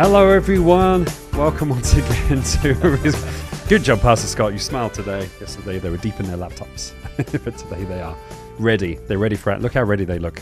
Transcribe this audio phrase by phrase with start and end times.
[0.00, 1.06] Hello, everyone.
[1.34, 2.72] Welcome once again to.
[3.02, 4.54] Reason for Good job, Pastor Scott.
[4.54, 5.28] You smiled today.
[5.38, 6.94] Yesterday they were deep in their laptops,
[7.44, 8.16] but today they are
[8.58, 8.94] ready.
[8.94, 9.60] They're ready for it.
[9.60, 10.40] Look how ready they look.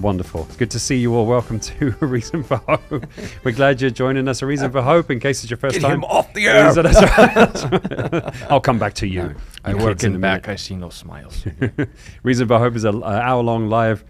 [0.00, 0.46] Wonderful.
[0.46, 1.26] It's good to see you all.
[1.26, 3.06] Welcome to A Reason for Hope.
[3.44, 4.40] We're glad you're joining us.
[4.40, 5.96] A Reason for Hope, in case it's your first Get time.
[5.98, 6.72] him off the air.
[6.72, 8.50] That's right.
[8.50, 9.34] I'll come back to you.
[9.62, 10.48] I You work in a back.
[10.48, 11.44] I see no smiles.
[12.22, 14.06] Reason for Hope is an hour long live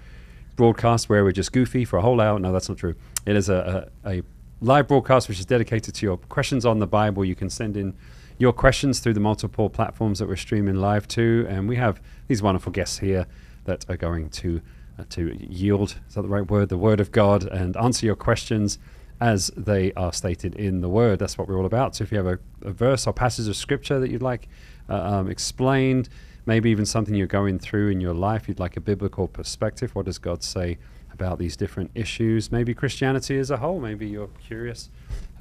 [0.55, 2.39] broadcast where we're just goofy for a whole hour.
[2.39, 2.95] No, that's not true.
[3.27, 4.23] It is a, a, a
[4.61, 7.25] live broadcast which is dedicated to your questions on the Bible.
[7.25, 7.95] You can send in
[8.39, 11.47] your questions through the multiple platforms that we're streaming live to.
[11.49, 13.27] And we have these wonderful guests here
[13.65, 14.61] that are going to.
[14.99, 16.71] Uh, to yield, is that the right word?
[16.71, 18.79] The word of God and answer your questions
[19.21, 21.19] as they are stated in the word.
[21.19, 21.97] That's what we're all about.
[21.97, 24.49] So if you have a, a verse or passage of scripture that you'd like
[24.89, 26.09] uh, um, explained,
[26.47, 29.95] maybe even something you're going through in your life, you'd like a biblical perspective.
[29.95, 30.79] What does God say
[31.19, 32.53] about these different issues?
[32.53, 33.81] Maybe Christianity as a whole.
[33.81, 34.91] Maybe you're curious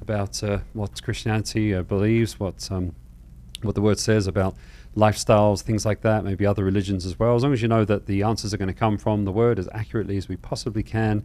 [0.00, 2.94] about uh, what Christianity uh, believes, what um,
[3.62, 4.54] what the word says about
[4.96, 7.36] lifestyles, things like that, maybe other religions as well.
[7.36, 9.58] As long as you know that the answers are going to come from the word
[9.58, 11.24] as accurately as we possibly can,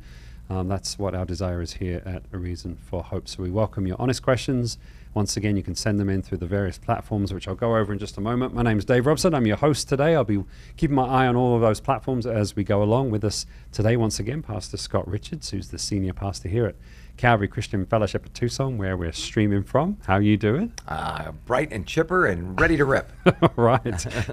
[0.49, 3.29] um, that's what our desire is here at A Reason for Hope.
[3.29, 4.77] So we welcome your honest questions.
[5.13, 7.91] Once again, you can send them in through the various platforms, which I'll go over
[7.91, 8.53] in just a moment.
[8.53, 9.33] My name is Dave Robson.
[9.33, 10.15] I'm your host today.
[10.15, 10.41] I'll be
[10.77, 13.97] keeping my eye on all of those platforms as we go along with us today.
[13.97, 16.75] Once again, Pastor Scott Richards, who's the senior pastor here at
[17.17, 19.97] Calvary Christian Fellowship at Tucson, where we're streaming from.
[20.07, 20.71] How are you doing?
[20.87, 23.11] Uh, bright and chipper and ready to rip.
[23.57, 23.83] right.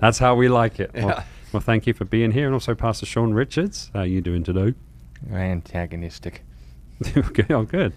[0.00, 0.92] That's how we like it.
[0.94, 1.24] Well, Yeah.
[1.52, 2.44] well, thank you for being here.
[2.46, 3.90] And also Pastor Sean Richards.
[3.94, 4.74] How are you doing today?
[5.32, 6.44] Antagonistic.
[7.32, 7.50] good.
[7.50, 7.92] Oh, good.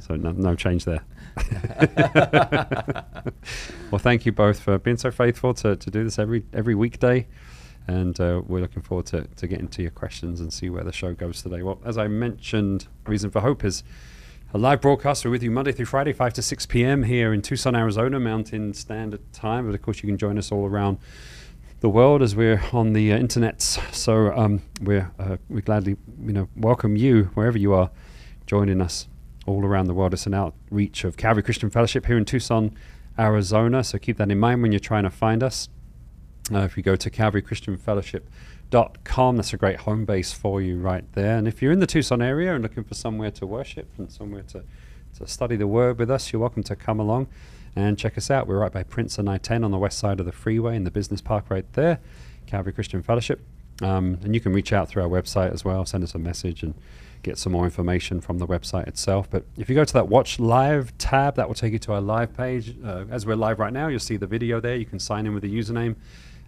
[0.00, 1.02] So no, no change there.
[3.90, 7.26] well, thank you both for being so faithful to, to do this every every weekday.
[7.86, 10.92] And uh, we're looking forward to, to getting to your questions and see where the
[10.92, 11.62] show goes today.
[11.62, 13.84] Well, as I mentioned, Reason for Hope is
[14.54, 15.24] a live broadcast.
[15.24, 17.02] We're with you Monday through Friday, 5 to 6 p.m.
[17.02, 19.66] here in Tucson, Arizona, Mountain Standard Time.
[19.66, 20.98] But of course, you can join us all around
[21.80, 23.60] the world as we're on the uh, internet.
[23.60, 27.90] So um, we're uh, we gladly you know welcome you wherever you are,
[28.54, 29.08] joining us
[29.46, 30.12] all around the world.
[30.12, 32.76] It's an outreach of Calvary Christian Fellowship here in Tucson,
[33.18, 33.82] Arizona.
[33.82, 35.68] So keep that in mind when you're trying to find us.
[36.52, 41.36] Uh, if you go to calvarychristianfellowship.com, that's a great home base for you right there.
[41.36, 44.44] And if you're in the Tucson area and looking for somewhere to worship and somewhere
[44.52, 44.62] to,
[45.18, 47.26] to study the Word with us, you're welcome to come along
[47.74, 48.46] and check us out.
[48.46, 50.92] We're right by Prince and I-10 on the west side of the freeway in the
[50.92, 51.98] business park right there,
[52.46, 53.44] Calvary Christian Fellowship.
[53.82, 56.62] Um, and you can reach out through our website as well, send us a message
[56.62, 56.74] and
[57.24, 59.28] get some more information from the website itself.
[59.28, 62.00] But if you go to that Watch Live tab, that will take you to our
[62.00, 62.76] live page.
[62.84, 64.76] Uh, as we're live right now, you'll see the video there.
[64.76, 65.96] You can sign in with a username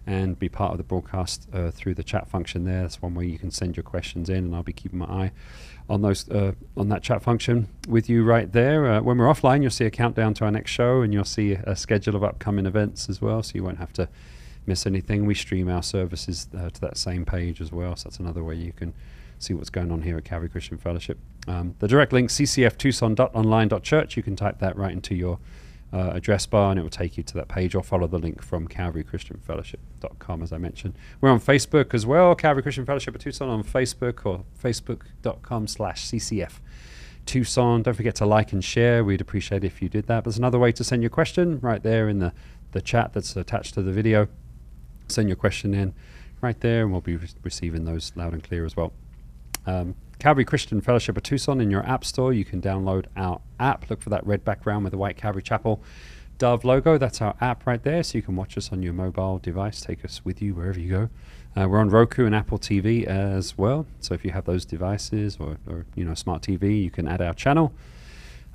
[0.05, 2.83] and be part of the broadcast uh, through the chat function there.
[2.83, 5.31] That's one way you can send your questions in, and I'll be keeping my eye
[5.89, 8.87] on those uh, on that chat function with you right there.
[8.87, 11.53] Uh, when we're offline, you'll see a countdown to our next show, and you'll see
[11.53, 14.07] a schedule of upcoming events as well, so you won't have to
[14.65, 15.25] miss anything.
[15.25, 18.55] We stream our services uh, to that same page as well, so that's another way
[18.55, 18.93] you can
[19.39, 21.19] see what's going on here at Calvary Christian Fellowship.
[21.47, 24.17] Um, the direct link ccftucson.online.church.
[24.17, 25.39] You can type that right into your
[25.93, 28.41] uh, address bar and it will take you to that page or follow the link
[28.41, 30.95] from calvarychristianfellowship.com as I mentioned.
[31.21, 36.05] We're on Facebook as well, Calvary Christian Fellowship at Tucson on Facebook or facebook.com slash
[36.07, 36.59] ccf
[37.25, 37.83] Tucson.
[37.83, 39.03] Don't forget to like and share.
[39.03, 40.23] We'd appreciate it if you did that.
[40.23, 42.33] There's another way to send your question right there in the,
[42.71, 44.27] the chat that's attached to the video.
[45.07, 45.93] Send your question in
[46.41, 48.93] right there and we'll be re- receiving those loud and clear as well.
[49.67, 52.33] Um, Calvary Christian Fellowship of Tucson in your app store.
[52.33, 53.87] You can download our app.
[53.89, 55.81] Look for that red background with the white Calvary Chapel
[56.39, 56.97] Dove logo.
[56.97, 58.01] That's our app right there.
[58.01, 59.81] So you can watch us on your mobile device.
[59.81, 61.09] Take us with you wherever you go.
[61.55, 63.85] Uh, we're on Roku and Apple TV as well.
[63.99, 67.21] So if you have those devices or, or you know smart TV, you can add
[67.21, 67.73] our channel.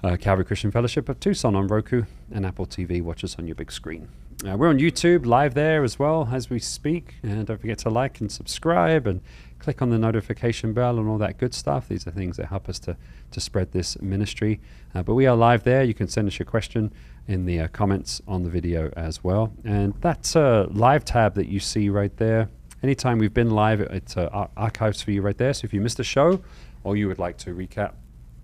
[0.03, 3.00] Uh, Calvary Christian Fellowship of Tucson on Roku and Apple TV.
[3.03, 4.09] Watch us on your big screen.
[4.44, 7.15] Uh, we're on YouTube live there as well as we speak.
[7.23, 9.20] And don't forget to like and subscribe and
[9.62, 11.88] click on the notification bell and all that good stuff.
[11.88, 12.97] These are things that help us to,
[13.31, 14.61] to spread this ministry.
[14.93, 15.85] Uh, but we are live there.
[15.85, 16.93] You can send us your question
[17.29, 19.53] in the uh, comments on the video as well.
[19.64, 22.49] And that uh, live tab that you see right there,
[22.82, 25.55] anytime we've been live, it, it uh, archives for you right there.
[25.55, 26.43] So if you missed a show
[26.82, 27.93] or you would like to recap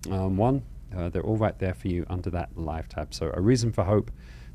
[0.09, 0.63] um, one,
[0.95, 3.13] uh, they're all right there for you under that live tab.
[3.13, 4.09] So a reason for hope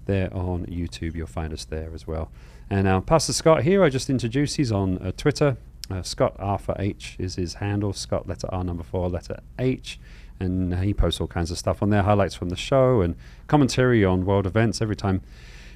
[0.06, 1.14] there on YouTube.
[1.14, 2.30] You'll find us there as well.
[2.70, 4.56] And uh, Pastor Scott here, I just introduced.
[4.56, 5.58] He's on uh, Twitter.
[5.90, 7.92] Uh, Scott Arthur H is his handle.
[7.92, 9.98] Scott letter R number four letter H,
[10.40, 13.16] and he posts all kinds of stuff on there, highlights from the show and
[13.46, 14.80] commentary on world events.
[14.80, 15.20] Every time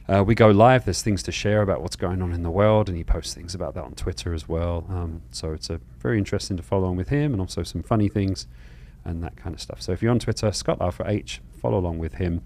[0.09, 2.89] uh, we go live, there's things to share about what's going on in the world,
[2.89, 4.87] and he posts things about that on Twitter as well.
[4.89, 8.09] Um, so it's a very interesting to follow on with him, and also some funny
[8.09, 8.47] things
[9.05, 9.81] and that kind of stuff.
[9.83, 12.43] So if you're on Twitter, Scott Arthur H, follow along with him.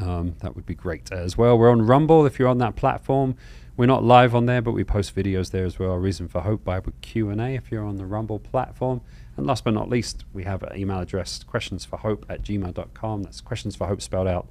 [0.00, 1.56] Um, that would be great as well.
[1.56, 3.36] We're on Rumble if you're on that platform.
[3.76, 5.96] We're not live on there, but we post videos there as well.
[5.96, 9.02] Reason for Hope Bible Q and A if you're on the Rumble platform.
[9.36, 13.22] And last but not least, we have an email address questionsforhope at gmail.com.
[13.22, 14.48] That's questions for hope spelled out,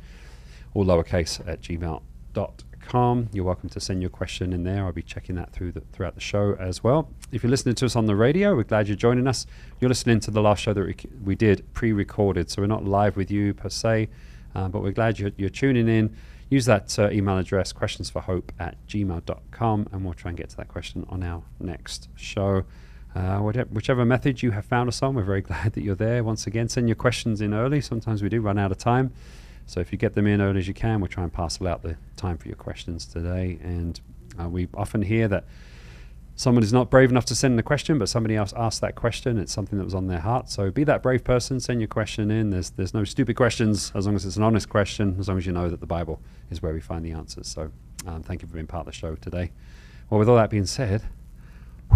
[0.75, 3.29] all lowercase at gmail.com.
[3.33, 4.85] You're welcome to send your question in there.
[4.85, 7.09] I'll be checking that through the, throughout the show as well.
[7.31, 9.47] If you're listening to us on the radio, we're glad you're joining us.
[9.79, 12.85] You're listening to the last show that we, we did pre recorded, so we're not
[12.85, 14.07] live with you per se,
[14.53, 16.15] uh, but we're glad you're, you're tuning in
[16.49, 20.67] use that uh, email address, questionsforhope at gmail.com, and we'll try and get to that
[20.67, 22.63] question on our next show.
[23.15, 26.23] Uh, whichever method you have found us on, we're very glad that you're there.
[26.23, 27.81] Once again, send your questions in early.
[27.81, 29.13] Sometimes we do run out of time.
[29.67, 31.81] So if you get them in early as you can, we'll try and parcel out
[31.81, 33.57] the time for your questions today.
[33.63, 33.99] And
[34.39, 35.45] uh, we often hear that
[36.35, 39.37] someone is not brave enough to send a question, but somebody else asked that question.
[39.37, 40.49] It's something that was on their heart.
[40.49, 41.59] So be that brave person.
[41.59, 42.49] Send your question in.
[42.49, 45.15] There's there's no stupid questions as long as it's an honest question.
[45.19, 46.21] As long as you know that the Bible
[46.51, 47.47] is where we find the answers.
[47.47, 47.71] So
[48.05, 49.51] um, thank you for being part of the show today.
[50.09, 51.03] Well, with all that being said,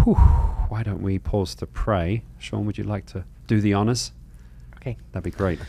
[0.02, 2.24] whew, why don't we pause to pray?
[2.38, 4.12] Sean, would you like to do the honors?
[4.76, 5.60] Okay, that'd be great.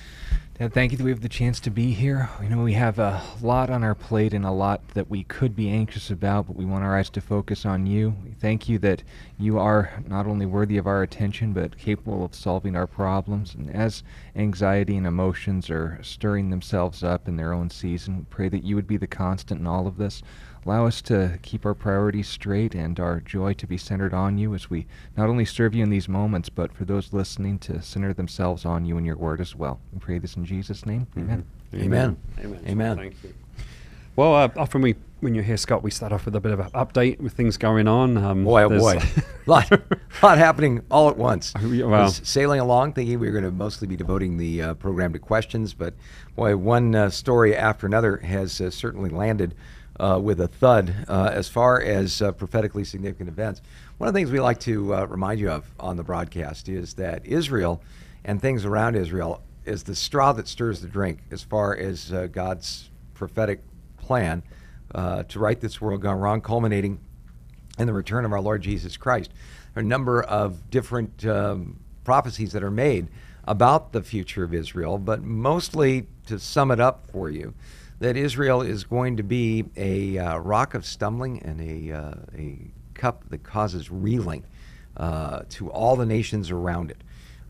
[0.62, 2.30] Dad, thank you that we have the chance to be here.
[2.40, 5.56] You know, we have a lot on our plate and a lot that we could
[5.56, 8.14] be anxious about, but we want our eyes to focus on you.
[8.24, 9.02] We thank you that
[9.40, 13.56] you are not only worthy of our attention, but capable of solving our problems.
[13.56, 14.04] And as
[14.36, 18.76] anxiety and emotions are stirring themselves up in their own season, we pray that you
[18.76, 20.22] would be the constant in all of this.
[20.66, 24.54] Allow us to keep our priorities straight and our joy to be centered on you
[24.54, 24.86] as we
[25.18, 28.86] not only serve you in these moments, but for those listening to center themselves on
[28.86, 29.80] you and your word as well.
[29.92, 31.08] We pray this in Jesus' name.
[31.18, 31.46] Amen.
[31.74, 31.84] Mm-hmm.
[31.84, 32.18] Amen.
[32.40, 32.64] Amen.
[32.68, 32.98] Amen.
[32.98, 33.34] Thank you.
[34.16, 36.60] Well, uh, often we, when you're here, Scott, we start off with a bit of
[36.60, 38.18] an update with things going on.
[38.18, 39.02] Um, boy, oh boy,
[39.46, 39.72] lot,
[40.22, 41.54] lot happening all at once.
[41.60, 45.20] Well, sailing along, thinking we were going to mostly be devoting the uh, program to
[45.20, 45.94] questions, but
[46.36, 49.56] boy, one uh, story after another has uh, certainly landed
[50.00, 53.62] uh, with a thud uh, as far as uh, prophetically significant events.
[53.98, 56.96] One of the things we like to uh, remind you of on the broadcast is
[56.96, 57.82] that Israel
[58.24, 62.28] and things around Israel is the straw that stirs the drink as far as uh,
[62.28, 63.62] God's prophetic
[63.98, 64.44] plan
[64.94, 67.00] uh, to right this world gone wrong, culminating
[67.78, 69.32] in the return of our Lord Jesus Christ.
[69.74, 73.08] There are a number of different um, prophecies that are made
[73.46, 77.54] about the future of Israel, but mostly to sum it up for you,
[78.02, 82.72] that Israel is going to be a uh, rock of stumbling and a, uh, a
[82.96, 84.44] cup that causes reeling
[84.98, 86.98] uh, to all the nations around it.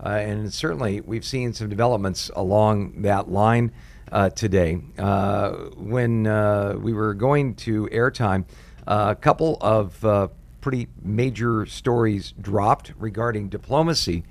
[0.03, 3.71] Uh, and certainly, we've seen some developments along that line
[4.11, 4.77] uh, today.
[4.99, 6.23] Uh, when
[6.81, 8.43] we were going to airtime,
[8.85, 10.05] a couple of
[10.59, 14.25] pretty major stories dropped regarding diplomacy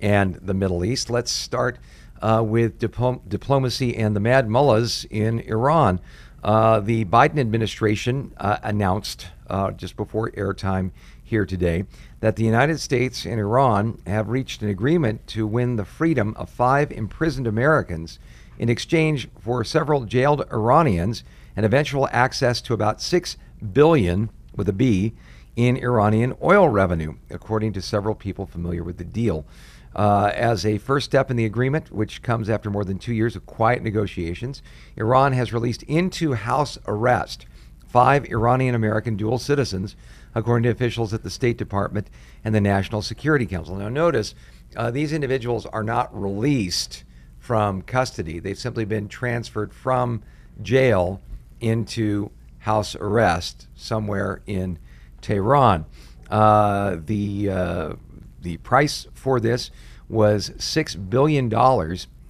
[0.00, 1.10] and the Middle East.
[1.10, 1.78] Let's start
[2.22, 6.00] uh, with diplomacy and the mad mullahs in Iran.
[6.42, 10.90] Uh, the Biden administration uh, announced uh, just before airtime
[11.22, 11.84] here today
[12.20, 16.50] that the United States and Iran have reached an agreement to win the freedom of
[16.50, 18.18] five imprisoned Americans
[18.58, 21.24] in exchange for several jailed Iranians
[21.56, 23.36] and eventual access to about six
[23.72, 25.14] billion with a B
[25.56, 29.46] in Iranian oil revenue, according to several people familiar with the deal.
[29.94, 33.36] Uh, as a first step in the agreement, which comes after more than two years
[33.36, 34.62] of quiet negotiations,
[34.96, 37.46] Iran has released into house arrest
[37.86, 39.94] five Iranian American dual citizens,
[40.34, 42.10] according to officials at the State Department
[42.42, 43.76] and the National Security Council.
[43.76, 44.34] Now, notice
[44.74, 47.04] uh, these individuals are not released
[47.38, 50.22] from custody, they've simply been transferred from
[50.60, 51.20] jail
[51.60, 54.78] into house arrest somewhere in
[55.20, 55.84] Tehran.
[56.30, 57.92] Uh, the uh,
[58.44, 59.70] the price for this
[60.08, 61.48] was $6 billion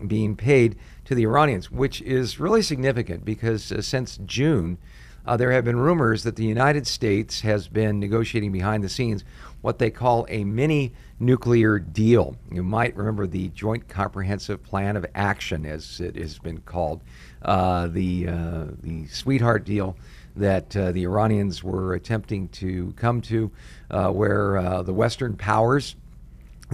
[0.08, 4.78] being paid to the Iranians, which is really significant because uh, since June,
[5.26, 9.24] uh, there have been rumors that the United States has been negotiating behind the scenes
[9.62, 12.36] what they call a mini nuclear deal.
[12.52, 17.02] You might remember the Joint Comprehensive Plan of Action, as it has been called,
[17.42, 19.96] uh, the, uh, the sweetheart deal
[20.36, 23.50] that uh, the Iranians were attempting to come to,
[23.90, 25.96] uh, where uh, the Western powers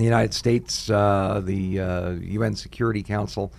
[0.00, 3.52] the United States, uh, the uh, UN Security Council,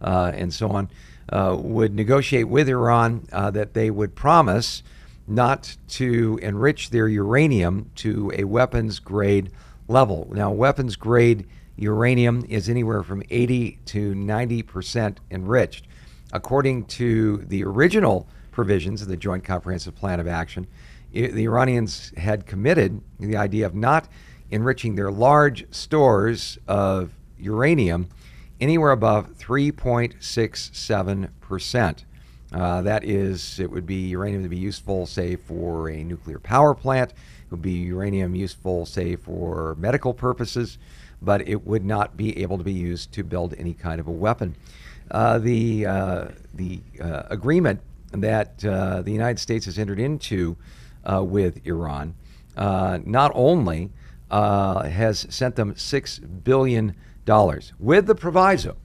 [0.00, 0.88] uh, and so on,
[1.30, 4.82] uh, would negotiate with Iran uh, that they would promise
[5.26, 9.50] not to enrich their uranium to a weapons grade
[9.88, 10.28] level.
[10.32, 15.86] Now, weapons grade uranium is anywhere from 80 to 90 percent enriched.
[16.32, 20.66] According to the original provisions of the Joint Comprehensive Plan of Action,
[21.12, 24.08] it, the Iranians had committed the idea of not
[24.50, 28.08] enriching their large stores of uranium
[28.60, 32.04] anywhere above 3.67%.
[32.50, 36.74] Uh, that is, it would be uranium to be useful, say, for a nuclear power
[36.74, 37.10] plant.
[37.10, 40.78] It would be uranium useful, say, for medical purposes,
[41.20, 44.12] but it would not be able to be used to build any kind of a
[44.12, 44.56] weapon.
[45.10, 47.80] Uh, the uh, the uh, agreement
[48.12, 50.56] that uh, the United States has entered into
[51.10, 52.14] uh, with Iran
[52.56, 53.90] not only
[54.30, 56.94] has sent them six billion
[57.24, 58.76] dollars with the proviso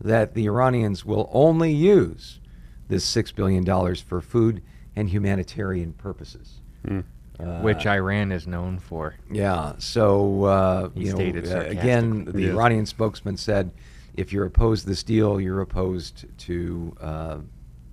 [0.00, 2.40] that the Iranians will only use
[2.88, 4.62] this six billion dollars for food
[4.94, 6.60] and humanitarian purposes.
[6.86, 7.04] Mm.
[7.38, 9.14] Uh, Which Iran is known for.
[9.30, 9.74] Yeah.
[9.78, 12.54] So uh, you know, uh, again, the yes.
[12.54, 13.72] Iranian spokesman said,
[14.14, 17.38] if you're opposed to this deal, you're opposed to uh,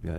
[0.10, 0.18] uh,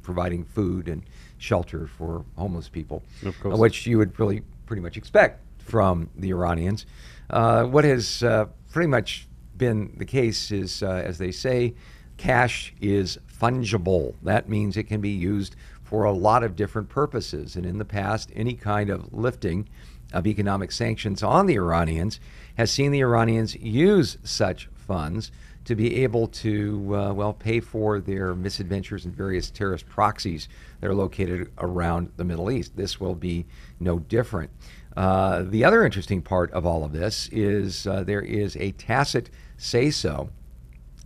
[0.00, 1.02] providing food and
[1.36, 3.02] shelter for homeless people,
[3.44, 6.86] which you would really pretty much expect from the Iranians.
[7.30, 11.74] Uh, what has uh, pretty much been the case is, uh, as they say,
[12.16, 14.14] cash is fungible.
[14.22, 17.56] That means it can be used for a lot of different purposes.
[17.56, 19.68] And in the past, any kind of lifting
[20.12, 22.20] of economic sanctions on the Iranians
[22.56, 25.32] has seen the Iranians use such funds
[25.64, 30.48] to be able to, uh, well, pay for their misadventures and various terrorist proxies
[30.80, 32.76] that are located around the Middle East.
[32.76, 33.46] This will be
[33.80, 34.50] no different.
[34.96, 39.28] Uh, the other interesting part of all of this is uh, there is a tacit
[39.56, 40.30] say so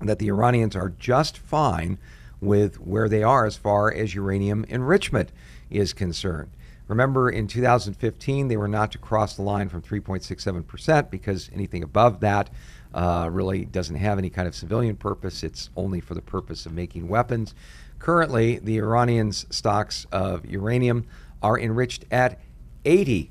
[0.01, 1.99] that the Iranians are just fine
[2.41, 5.33] with where they are as far as uranium enrichment
[5.71, 6.51] is concerned.
[6.87, 12.21] Remember, in 2015, they were not to cross the line from 3.67% because anything above
[12.21, 12.49] that
[12.95, 15.43] uh, really doesn't have any kind of civilian purpose.
[15.43, 17.55] It's only for the purpose of making weapons.
[17.99, 21.05] Currently, the Iranians' stocks of uranium
[21.43, 22.41] are enriched at
[22.85, 23.29] 80%,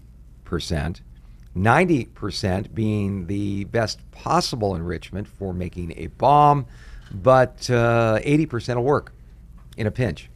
[1.56, 6.66] 90% being the best possible enrichment for making a bomb
[7.12, 9.14] but uh, 80% will work
[9.78, 10.30] in a pinch.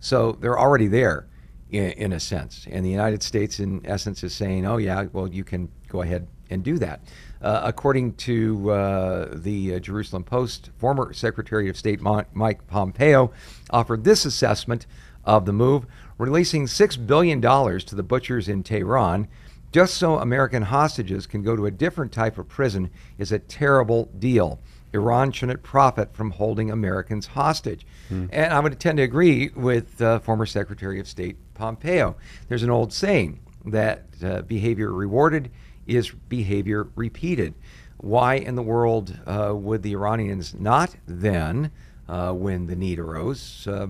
[0.00, 1.26] So they're already there
[1.70, 2.66] in, in, a sense.
[2.70, 6.26] And the United States, in essence, is saying, oh, yeah, well, you can go ahead
[6.50, 7.00] and do that.
[7.40, 13.32] Uh, according to uh, the uh, Jerusalem Post, former Secretary of State Mike Pompeo
[13.70, 14.86] offered this assessment
[15.24, 19.28] of the move, releasing $6 billion to the butchers in Tehran
[19.72, 24.06] just so American hostages can go to a different type of prison is a terrible
[24.18, 24.60] deal.
[24.92, 27.86] Iran shouldn't profit from holding Americans hostage.
[28.08, 28.26] Hmm.
[28.32, 32.16] And I would tend to agree with uh, former Secretary of State Pompeo.
[32.48, 35.50] There's an old saying that uh, behavior rewarded
[35.86, 37.54] is behavior repeated.
[37.98, 41.70] Why in the world uh, would the Iranians not then,
[42.08, 43.88] uh, when the need arose, uh,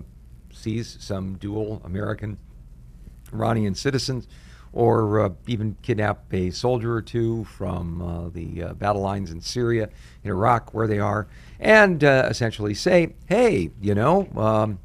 [0.52, 2.38] seize some dual American
[3.32, 4.26] Iranian citizens?
[4.72, 9.40] Or uh, even kidnap a soldier or two from uh, the uh, battle lines in
[9.40, 9.88] Syria,
[10.22, 11.26] in Iraq, where they are,
[11.58, 14.78] and uh, essentially say, hey, you know, um,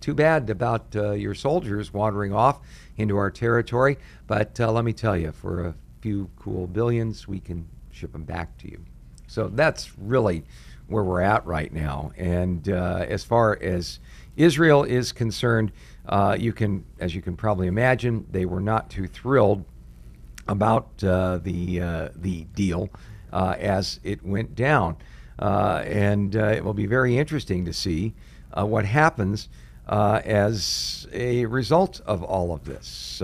[0.00, 2.60] too bad about uh, your soldiers wandering off
[2.96, 7.40] into our territory, but uh, let me tell you, for a few cool billions, we
[7.40, 8.80] can ship them back to you.
[9.26, 10.44] So that's really
[10.88, 12.10] where we're at right now.
[12.16, 14.00] And as far as
[14.36, 15.70] Israel is concerned,
[16.10, 19.64] uh, you can, as you can probably imagine, they were not too thrilled
[20.48, 22.90] about uh, the uh, the deal
[23.32, 24.96] uh, as it went down,
[25.38, 28.12] uh, and uh, it will be very interesting to see
[28.52, 29.48] what happens
[29.86, 33.22] as a result of all of this.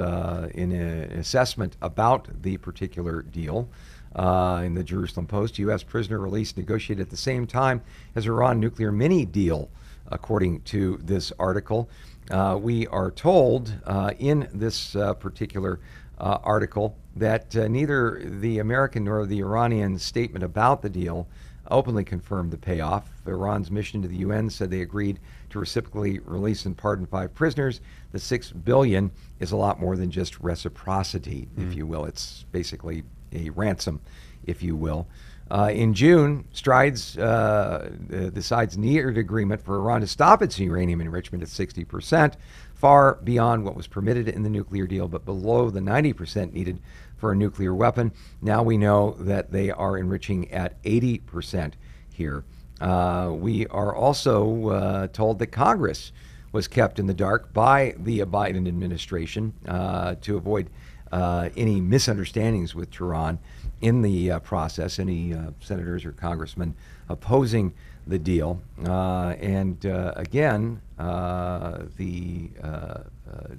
[0.54, 3.68] in an assessment about the particular deal.
[4.16, 5.82] in the Jerusalem Post, U.S.
[5.82, 7.82] prisoner release negotiated at the same time
[8.14, 9.68] as Iran nuclear mini deal,
[10.08, 11.88] according to this article.
[12.30, 15.80] Uh, we are told uh, in this uh, particular
[16.18, 21.28] uh, article that uh, neither the American nor the Iranian statement about the deal
[21.70, 23.10] openly confirmed the payoff.
[23.26, 25.18] Iran's mission to the UN said they agreed
[25.50, 27.80] to reciprocally release and pardon five prisoners.
[28.12, 31.66] The six billion is a lot more than just reciprocity, mm.
[31.66, 32.04] if you will.
[32.04, 33.02] It's basically
[33.32, 34.00] a ransom,
[34.46, 35.06] if you will.
[35.48, 41.00] Uh, in June, Strides uh, the sides neared agreement for Iran to stop its uranium
[41.00, 42.34] enrichment at 60%,
[42.74, 46.80] far beyond what was permitted in the nuclear deal, but below the 90% needed
[47.16, 48.12] for a nuclear weapon.
[48.42, 51.74] Now we know that they are enriching at 80%
[52.12, 52.44] here.
[52.80, 56.12] Uh, we are also uh, told that Congress
[56.52, 60.70] was kept in the dark by the Biden administration uh, to avoid
[61.12, 63.38] uh, any misunderstandings with Tehran
[63.86, 66.74] in the uh, process, any uh, senators or congressmen
[67.08, 67.72] opposing
[68.08, 68.60] the deal.
[68.84, 72.50] Uh, and uh, again, uh, the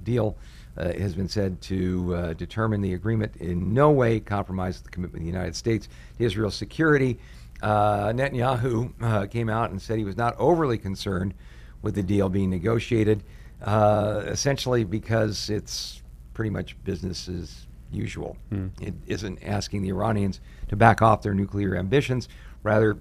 [0.04, 0.36] deal
[0.76, 5.32] has been said to determine the agreement in no way compromises the commitment of the
[5.32, 7.18] United States to Israel's security
[7.62, 11.34] Netanyahu came out and said he was not overly concerned
[11.82, 13.24] with the deal being negotiated,
[13.66, 16.02] essentially because it's
[16.34, 18.36] pretty much business as usual.
[18.80, 22.28] It isn't asking the Iranians to back off their nuclear ambitions.
[22.62, 22.98] Rather,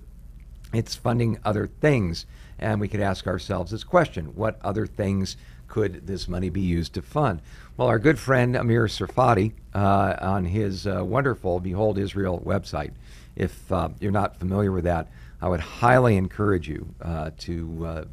[0.74, 2.26] it's funding other things.
[2.60, 6.94] And we could ask ourselves this question what other things could this money be used
[6.94, 7.42] to fund?
[7.76, 12.92] Well, our good friend Amir Tsarfati, uh, on his uh, wonderful Behold Israel website,
[13.36, 15.10] if uh, you're not familiar with that,
[15.42, 18.06] I would highly encourage you uh, to uh,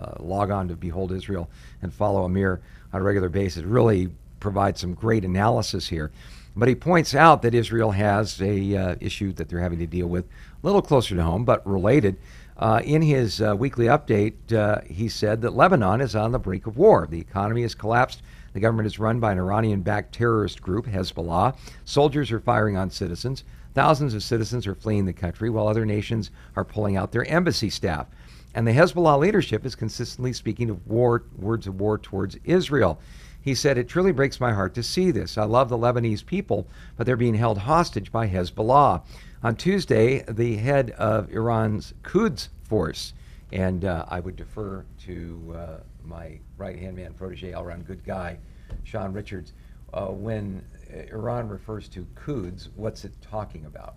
[0.00, 1.50] uh, log on to Behold Israel
[1.82, 2.60] and follow Amir
[2.92, 3.64] on a regular basis.
[3.64, 4.08] Really
[4.40, 6.10] provides some great analysis here.
[6.56, 10.08] But he points out that Israel has a uh, issue that they're having to deal
[10.08, 12.16] with a little closer to home, but related.
[12.56, 16.66] Uh, in his uh, weekly update, uh, he said that Lebanon is on the brink
[16.66, 17.06] of war.
[17.08, 18.22] The economy has collapsed.
[18.52, 21.56] The government is run by an Iranian backed terrorist group, Hezbollah.
[21.84, 23.44] Soldiers are firing on citizens.
[23.74, 27.70] Thousands of citizens are fleeing the country while other nations are pulling out their embassy
[27.70, 28.08] staff.
[28.54, 33.00] And the Hezbollah leadership is consistently speaking of war, words of war towards Israel.
[33.40, 35.38] He said, It truly breaks my heart to see this.
[35.38, 36.66] I love the Lebanese people,
[36.96, 39.02] but they're being held hostage by Hezbollah.
[39.42, 43.14] On Tuesday, the head of Iran's Quds force,
[43.52, 48.04] and uh, I would defer to uh, my right hand man, protege, all around good
[48.04, 48.38] guy,
[48.84, 49.54] Sean Richards.
[49.92, 50.64] Uh, when
[51.10, 53.94] Iran refers to Quds, what's it talking about?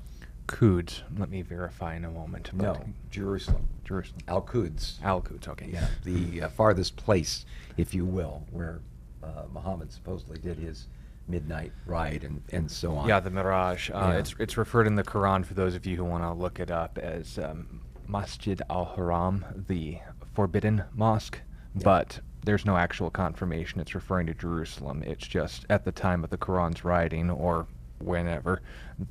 [0.48, 1.02] Quds.
[1.18, 2.52] Let me verify in a moment.
[2.54, 2.82] No,
[3.12, 3.68] Jerusalem.
[3.84, 4.22] Jerusalem.
[4.28, 5.02] Al Quds.
[5.04, 5.48] Al Quds.
[5.48, 5.70] Okay.
[5.72, 7.46] Yeah, the uh, farthest place,
[7.78, 8.82] if you will, where
[9.24, 10.88] uh, Muhammad supposedly did his
[11.28, 13.08] midnight ride and, and so on.
[13.08, 13.90] Yeah, the Mi'raj.
[13.90, 14.12] Uh, Yeah.
[14.18, 16.70] It's it's referred in the Quran for those of you who want to look it
[16.72, 20.00] up as um, Masjid al Haram, the
[20.34, 21.40] forbidden mosque.
[21.76, 25.02] But there's no actual confirmation it's referring to Jerusalem.
[25.04, 27.68] It's just at the time of the Quran's writing or
[28.00, 28.62] whenever,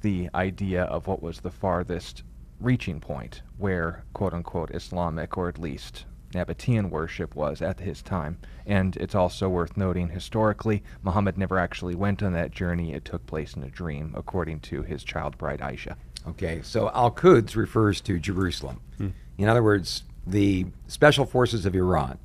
[0.03, 2.25] the idea of what was the farthest
[2.61, 8.39] reaching point where quote unquote Islamic or at least Nabatean worship was at his time.
[8.67, 12.93] And it's also worth noting historically, Muhammad never actually went on that journey.
[12.93, 15.97] It took place in a dream, according to his child bride Aisha.
[16.27, 18.81] Okay, so Al Quds refers to Jerusalem.
[18.99, 19.09] Hmm.
[19.39, 22.19] In other words, the special forces of Iran,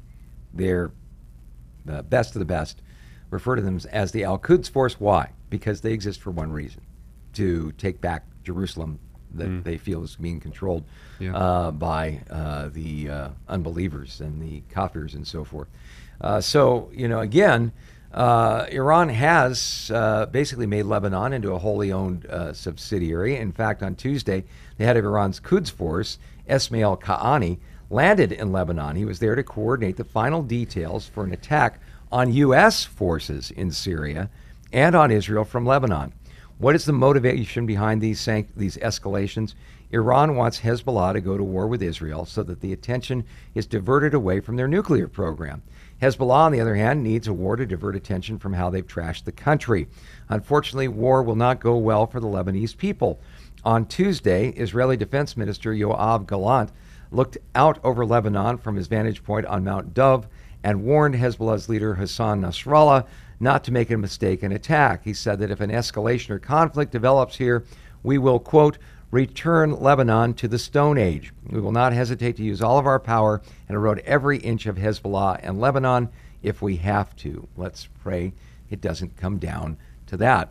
[0.54, 0.92] they're
[1.86, 2.82] the best of the best,
[3.30, 5.00] refer to them as the Al Quds Force.
[5.00, 5.32] Why?
[5.50, 6.82] Because they exist for one reason
[7.34, 9.00] to take back Jerusalem
[9.36, 10.84] that they feel is being controlled
[11.20, 11.36] Yeah.
[11.36, 15.68] uh, by uh, the uh, unbelievers and the kafirs and so forth.
[16.22, 17.72] Uh, so, you know, again,
[18.14, 23.36] uh, Iran has uh, basically made Lebanon into a wholly owned uh, subsidiary.
[23.36, 24.44] In fact, on Tuesday,
[24.78, 26.18] the head of Iran's Quds force,
[26.50, 27.60] Esmail Qaani,
[27.90, 28.96] landed in Lebanon.
[28.96, 31.80] He was there to coordinate the final details for an attack
[32.12, 32.84] on U.S.
[32.86, 34.30] forces in Syria
[34.74, 36.14] and on Israel from Lebanon.
[36.60, 39.54] What is the motivation behind these these escalations?
[39.92, 44.16] Iran wants Hezbollah to go to war with Israel so that the attention is diverted
[44.16, 45.62] away from their nuclear program.
[46.02, 49.26] Hezbollah, on the other hand, needs a war to divert attention from how they've trashed
[49.26, 49.88] the country.
[50.30, 53.20] Unfortunately, war will not go well for the Lebanese people.
[53.64, 56.72] On Tuesday, Israeli Defense Minister Yoav Gallant
[57.12, 60.28] looked out over Lebanon from his vantage point on Mount Dov
[60.64, 63.06] and warned Hezbollah's leader Hassan Nasrallah
[63.40, 65.04] not to make a mistake and attack.
[65.04, 67.66] He said that if an escalation or conflict develops here,
[68.04, 68.78] we will, quote,
[69.12, 71.32] return Lebanon to the Stone Age.
[71.50, 74.78] We will not hesitate to use all of our power and erode every inch of
[74.78, 76.10] Hezbollah and Lebanon
[76.44, 77.48] if we have to.
[77.56, 78.34] Let's pray
[78.70, 80.50] it doesn't come down to that.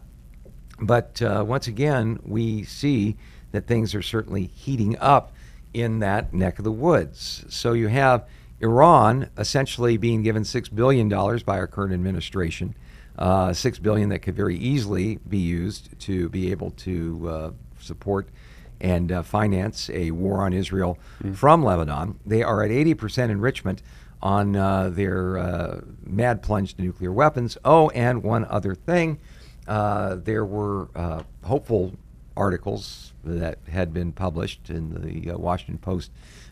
[0.80, 3.16] But uh, once again, we see
[3.52, 5.32] that things are certainly heating up
[5.72, 7.44] in that neck of the woods.
[7.48, 8.26] So you have
[8.60, 12.74] Iran essentially being given $6 billion by our current administration,
[13.18, 18.28] uh, 6 billion that could very easily be used to be able to uh, support
[18.80, 20.98] and uh, finance a war on Israel
[21.34, 22.18] from Lebanon.
[22.26, 23.82] They are at 80% enrichment
[24.22, 27.56] on uh, their uh, mad plunge to nuclear weapons.
[27.64, 29.18] Oh, and one other thing
[29.66, 31.92] uh, there were uh, hopeful
[32.36, 36.10] articles that had been published in the uh, Washington Post,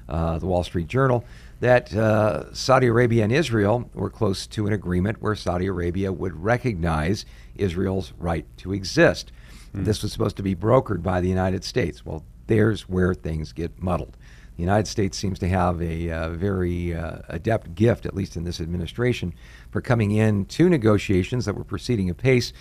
[0.09, 1.25] uh, the Wall Street Journal,
[1.61, 6.43] that uh, Saudi Arabia and Israel were close to an agreement where Saudi Arabia would
[6.43, 7.25] recognize
[7.57, 9.33] Israel's right to exist.
[9.75, 12.07] This was supposed to be brokered by the United States.
[12.07, 14.17] Well, there's where things get muddled.
[14.57, 18.45] The United States seems to have a uh, very uh, adept gift, at least in
[18.45, 19.35] this administration,
[19.73, 22.53] for coming in to negotiations that were proceeding apace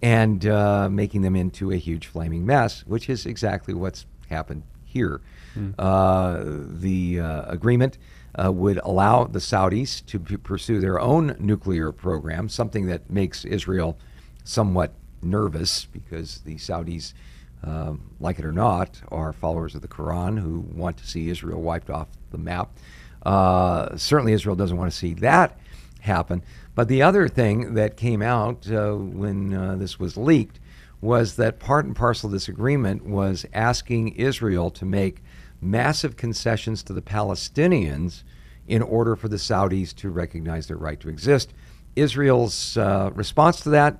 [0.00, 5.20] and uh, making them into a huge flaming mess, which is exactly what's happened here.
[5.76, 7.98] Uh, the uh, agreement
[8.34, 13.44] uh, would allow the Saudis to p- pursue their own nuclear program, something that makes
[13.44, 13.98] Israel
[14.44, 17.12] somewhat nervous because the Saudis
[17.62, 21.60] um, like it or not, are followers of the Quran who want to see Israel
[21.60, 22.70] wiped off the map.
[23.22, 25.58] Uh, certainly, Israel doesn't want to see that
[26.00, 26.42] happen.
[26.74, 30.58] But the other thing that came out uh, when uh, this was leaked
[31.02, 35.22] was that part and parcel of this agreement was asking Israel to make
[35.60, 38.22] massive concessions to the Palestinians
[38.66, 41.52] in order for the Saudis to recognize their right to exist.
[41.96, 43.98] Israel's uh, response to that,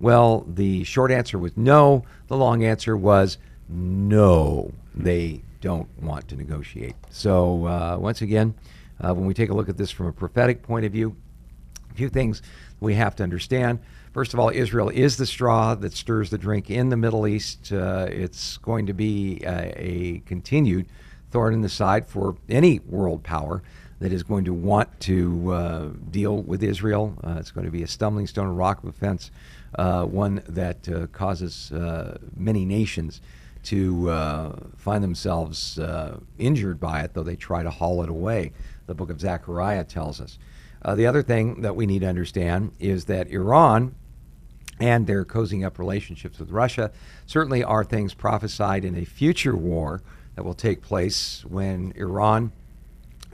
[0.00, 2.04] well, the short answer was no.
[2.28, 4.72] The long answer was no.
[4.94, 6.96] They don't want to negotiate.
[7.10, 8.54] So, uh, once again,
[9.00, 11.16] uh, when we take a look at this from a prophetic point of view,
[11.90, 12.42] a few things
[12.80, 13.78] we have to understand.
[14.12, 17.72] First of all, Israel is the straw that stirs the drink in the Middle East.
[17.72, 20.84] Uh, it's going to be a, a, continued
[21.30, 23.62] thorn in the side for any world power
[24.00, 27.16] that is going to want to uh, deal with Israel.
[27.24, 29.30] Uh, it's going to be a stumbling stone, a rock of offense,
[29.76, 33.22] uh, one that uh, causes uh, many nations
[33.62, 34.10] to
[34.76, 35.80] find themselves
[36.36, 38.52] injured by it, though they try to haul it away.
[38.86, 40.36] The book of Zechariah tells us.
[40.96, 43.94] the other thing that we need to understand is that Iran
[44.82, 46.90] and their cozying up relationships with Russia
[47.24, 50.02] certainly are things prophesied in a future war
[50.34, 52.50] that will take place when Iran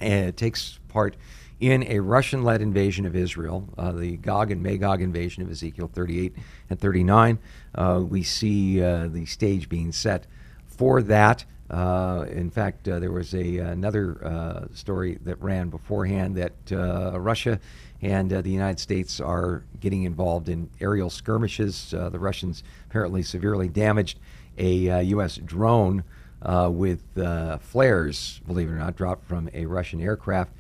[0.03, 1.17] uh, takes part
[1.59, 5.91] in a Russian led invasion of Israel, uh, the Gog and Magog invasion of Ezekiel
[5.91, 6.35] 38
[6.69, 7.39] and 39.
[7.75, 10.27] Uh, we see uh, the stage being set
[10.67, 11.47] for that.
[11.71, 17.59] Uh, in fact, uh, there was a, another story that ran beforehand that Russia
[18.01, 21.93] and uh, the United States are getting involved in aerial skirmishes.
[21.93, 24.19] Uh, the Russians apparently severely damaged
[24.57, 25.37] a uh, U.S.
[25.37, 26.05] drone
[26.43, 30.53] uh, with uh, flares, believe it or not, dropped from a Russian aircraft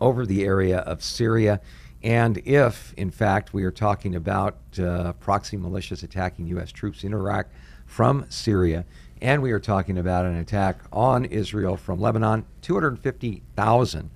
[0.00, 1.60] over the area of Syria.
[2.02, 6.70] And if, in fact, we are talking about uh, proxy militias attacking U.S.
[6.70, 7.48] troops in Iraq
[7.84, 8.84] from Syria,
[9.20, 14.10] and we are talking about an attack on Israel from Lebanon, 250,000,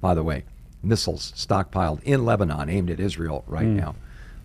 [0.00, 0.44] by the way,
[0.82, 3.76] missiles stockpiled in Lebanon aimed at Israel right mm.
[3.76, 3.94] now.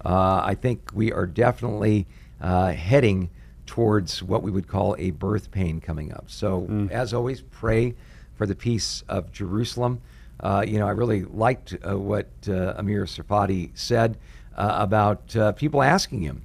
[0.05, 2.07] Uh, I think we are definitely
[2.39, 3.29] uh, heading
[3.65, 6.25] towards what we would call a birth pain coming up.
[6.27, 6.89] So, mm.
[6.91, 7.95] as always, pray
[8.35, 10.01] for the peace of Jerusalem.
[10.39, 14.17] Uh, you know, I really liked uh, what uh, Amir Tsarfati said
[14.55, 16.43] uh, about people asking him,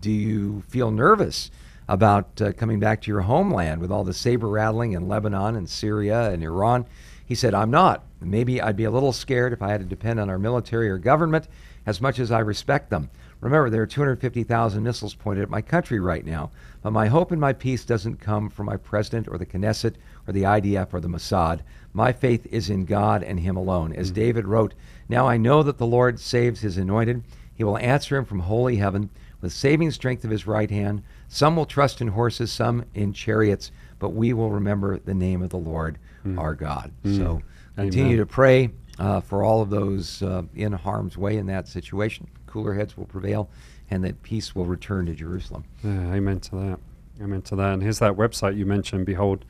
[0.00, 1.50] Do you feel nervous?
[1.88, 6.30] About coming back to your homeland with all the saber rattling in Lebanon and Syria
[6.30, 6.84] and Iran.
[7.24, 8.02] He said, I'm not.
[8.20, 10.98] Maybe I'd be a little scared if I had to depend on our military or
[10.98, 11.48] government
[11.84, 13.10] as much as I respect them.
[13.40, 16.50] Remember, there are 250,000 missiles pointed at my country right now.
[16.82, 19.94] But my hope and my peace doesn't come from my president or the Knesset
[20.26, 21.60] or the IDF or the Mossad.
[21.92, 23.92] My faith is in God and Him alone.
[23.92, 24.20] As mm-hmm.
[24.20, 24.74] David wrote,
[25.08, 27.22] Now I know that the Lord saves His anointed.
[27.54, 31.02] He will answer him from holy heaven with saving strength of His right hand.
[31.28, 35.50] Some will trust in horses, some in chariots, but we will remember the name of
[35.50, 36.38] the Lord mm-hmm.
[36.38, 36.92] our God.
[37.04, 37.16] Mm-hmm.
[37.16, 37.42] So
[37.76, 38.18] continue Amen.
[38.18, 42.26] to pray uh, for all of those uh, in harm's way in that situation.
[42.46, 43.50] Cooler heads will prevail,
[43.90, 45.64] and that peace will return to Jerusalem.
[45.84, 46.78] Yeah, amen to that.
[47.22, 47.74] Amen to that.
[47.74, 49.06] And here's that website you mentioned.
[49.06, 49.44] Behold.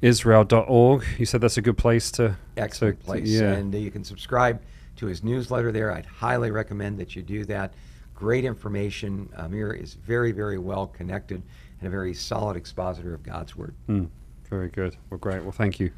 [0.00, 1.04] Israel.org.
[1.18, 2.36] You said that's a good place to.
[2.56, 3.24] Excellent to, place.
[3.24, 3.52] To, yeah.
[3.52, 4.60] And uh, you can subscribe
[4.96, 5.92] to his newsletter there.
[5.92, 7.74] I'd highly recommend that you do that.
[8.14, 9.28] Great information.
[9.36, 11.42] Amir is very, very well connected
[11.80, 13.74] and a very solid expositor of God's Word.
[13.88, 14.08] Mm,
[14.48, 14.96] very good.
[15.10, 15.42] Well, great.
[15.42, 15.90] Well, thank you.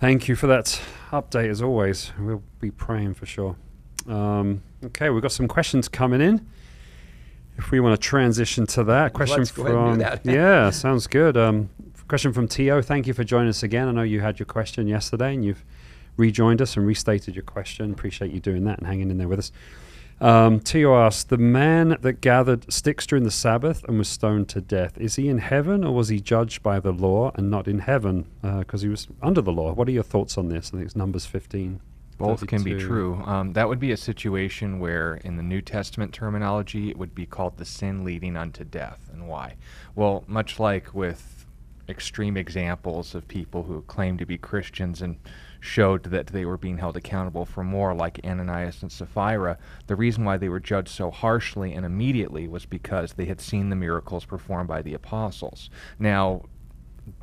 [0.00, 0.80] Thank you for that
[1.10, 2.12] update as always.
[2.18, 3.56] We'll be praying for sure.
[4.08, 6.46] Um, okay, we've got some questions coming in.
[7.56, 10.20] If we want to transition to that question Let's from that.
[10.24, 11.36] yeah, sounds good.
[11.36, 11.70] Um,
[12.06, 12.80] question from Tio.
[12.80, 13.88] Thank you for joining us again.
[13.88, 15.64] I know you had your question yesterday and you've
[16.16, 17.92] rejoined us and restated your question.
[17.92, 19.52] Appreciate you doing that and hanging in there with us.
[20.20, 24.60] Um, Tio asked, The man that gathered sticks during the Sabbath and was stoned to
[24.60, 27.80] death, is he in heaven or was he judged by the law and not in
[27.80, 29.72] heaven because uh, he was under the law?
[29.72, 30.68] What are your thoughts on this?
[30.68, 31.80] I think it's Numbers 15.
[32.18, 32.46] Both 32.
[32.46, 33.22] can be true.
[33.26, 37.26] Um, that would be a situation where, in the New Testament terminology, it would be
[37.26, 39.08] called the sin leading unto death.
[39.12, 39.54] And why?
[39.94, 41.46] Well, much like with
[41.88, 45.16] extreme examples of people who claim to be Christians and
[45.60, 50.24] showed that they were being held accountable for more, like Ananias and Sapphira, the reason
[50.24, 54.24] why they were judged so harshly and immediately was because they had seen the miracles
[54.24, 55.70] performed by the apostles.
[55.98, 56.42] Now,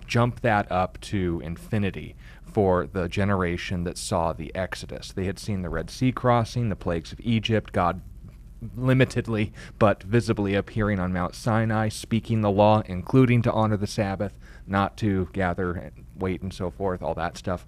[0.08, 5.12] jump that up to infinity for the generation that saw the Exodus.
[5.12, 8.02] They had seen the Red Sea crossing, the plagues of Egypt, God
[8.78, 14.34] limitedly but visibly appearing on Mount Sinai, speaking the law, including to honor the Sabbath,
[14.66, 17.68] not to gather and wait and so forth, all that stuff.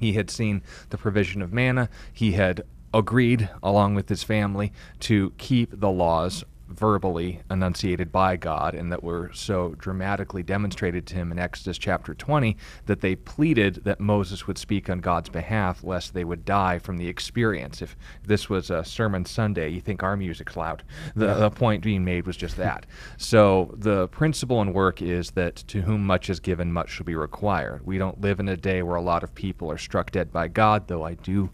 [0.00, 1.90] He had seen the provision of manna.
[2.10, 8.74] He had agreed, along with his family, to keep the laws verbally enunciated by God
[8.74, 12.56] and that were so dramatically demonstrated to him in Exodus chapter 20
[12.86, 16.96] that they pleaded that Moses would speak on God's behalf lest they would die from
[16.96, 17.82] the experience.
[17.82, 20.82] If this was a sermon Sunday, you think our music's loud.
[21.14, 22.86] The, the point being made was just that.
[23.16, 27.14] so the principle and work is that to whom much is given, much shall be
[27.14, 27.84] required.
[27.86, 30.48] We don't live in a day where a lot of people are struck dead by
[30.48, 31.50] God, though I do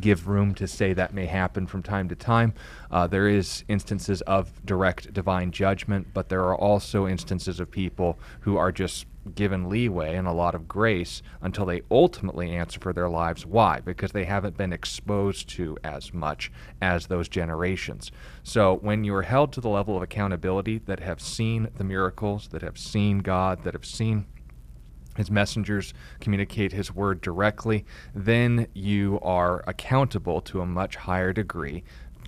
[0.00, 2.54] give room to say that may happen from time to time.
[2.90, 8.18] Uh, there is instances of direct divine judgment, but there are also instances of people
[8.40, 12.92] who are just given leeway and a lot of grace until they ultimately answer for
[12.92, 13.46] their lives.
[13.46, 13.80] Why?
[13.80, 16.52] Because they haven't been exposed to as much
[16.82, 18.12] as those generations.
[18.42, 22.48] So when you are held to the level of accountability that have seen the miracles,
[22.48, 24.26] that have seen God, that have seen
[25.16, 31.84] his messengers communicate his word directly, then you are accountable to a much higher degree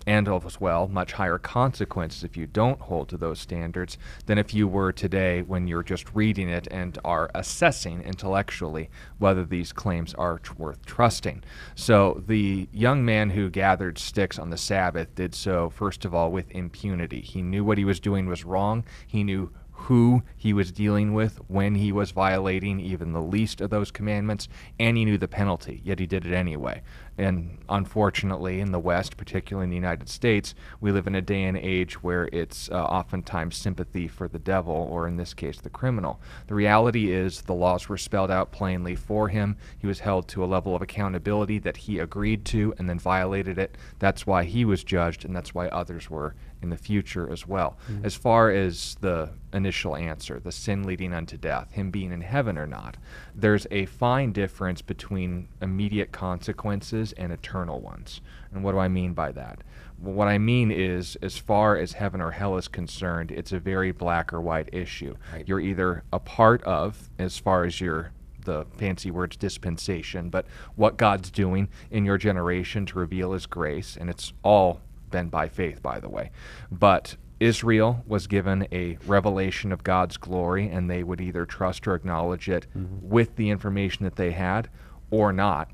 [0.06, 4.54] and as well much higher consequences if you don't hold to those standards than if
[4.54, 10.14] you were today when you're just reading it and are assessing intellectually whether these claims
[10.14, 11.42] are tr- worth trusting.
[11.74, 16.30] So the young man who gathered sticks on the Sabbath did so first of all
[16.30, 17.20] with impunity.
[17.20, 18.84] He knew what he was doing was wrong.
[19.06, 19.50] He knew
[19.86, 24.48] who he was dealing with when he was violating even the least of those commandments,
[24.80, 26.82] and he knew the penalty, yet he did it anyway.
[27.16, 31.44] And unfortunately, in the West, particularly in the United States, we live in a day
[31.44, 35.70] and age where it's uh, oftentimes sympathy for the devil, or in this case, the
[35.70, 36.20] criminal.
[36.48, 39.56] The reality is the laws were spelled out plainly for him.
[39.78, 43.56] He was held to a level of accountability that he agreed to and then violated
[43.56, 43.76] it.
[44.00, 47.76] That's why he was judged, and that's why others were in the future as well.
[47.90, 48.04] Mm-hmm.
[48.04, 52.58] As far as the initial answer, the sin leading unto death, him being in heaven
[52.58, 52.96] or not,
[53.34, 58.20] there's a fine difference between immediate consequences and eternal ones.
[58.52, 59.62] And what do I mean by that?
[59.98, 63.92] what I mean is, as far as heaven or hell is concerned, it's a very
[63.92, 65.16] black or white issue.
[65.32, 65.48] Right.
[65.48, 68.12] You're either a part of, as far as your
[68.44, 73.96] the fancy words dispensation, but what God's doing in your generation to reveal His grace,
[73.98, 76.30] and it's all been by faith, by the way.
[76.70, 81.94] But Israel was given a revelation of God's glory, and they would either trust or
[81.94, 83.08] acknowledge it mm-hmm.
[83.08, 84.68] with the information that they had
[85.10, 85.70] or not.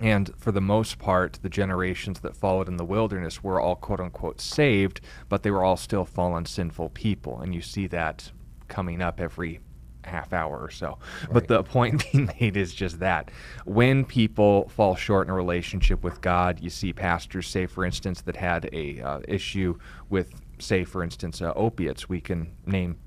[0.00, 4.00] And for the most part, the generations that followed in the wilderness were all quote
[4.00, 7.40] unquote saved, but they were all still fallen, sinful people.
[7.40, 8.32] And you see that
[8.66, 9.60] coming up every
[10.04, 10.98] half hour or so.
[11.22, 11.32] Right.
[11.32, 13.30] But the point being made is just that
[13.64, 18.22] when people fall short in a relationship with God, you see pastors say, for instance,
[18.22, 22.08] that had a uh, issue with, say, for instance, uh, opiates.
[22.08, 22.98] We can name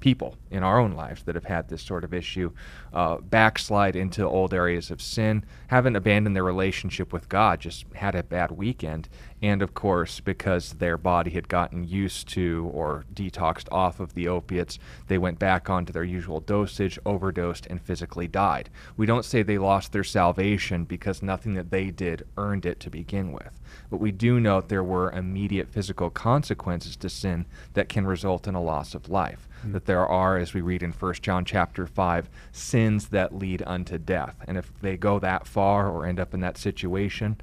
[0.00, 2.50] people in our own lives that have had this sort of issue
[2.92, 8.14] uh, backslide into old areas of sin, haven't abandoned their relationship with God, just had
[8.14, 9.08] a bad weekend.
[9.42, 14.28] And of course, because their body had gotten used to or detoxed off of the
[14.28, 18.68] opiates, they went back onto their usual dosage, overdosed, and physically died.
[18.96, 22.90] We don't say they lost their salvation because nothing that they did earned it to
[22.90, 23.60] begin with.
[23.88, 28.54] But we do note there were immediate physical consequences to sin that can result in
[28.54, 29.48] a loss of life.
[29.66, 29.72] Mm.
[29.72, 33.98] That there are, as we read in 1 John chapter 5, sins that lead unto
[33.98, 34.36] death.
[34.46, 37.40] And if they go that far or end up in that situation,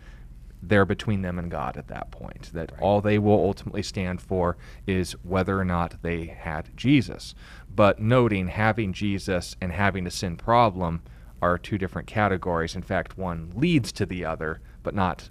[0.61, 2.51] they're between them and God at that point.
[2.53, 2.81] That right.
[2.81, 7.35] all they will ultimately stand for is whether or not they had Jesus.
[7.73, 11.03] But noting having Jesus and having a sin problem
[11.41, 12.75] are two different categories.
[12.75, 15.29] In fact, one leads to the other, but not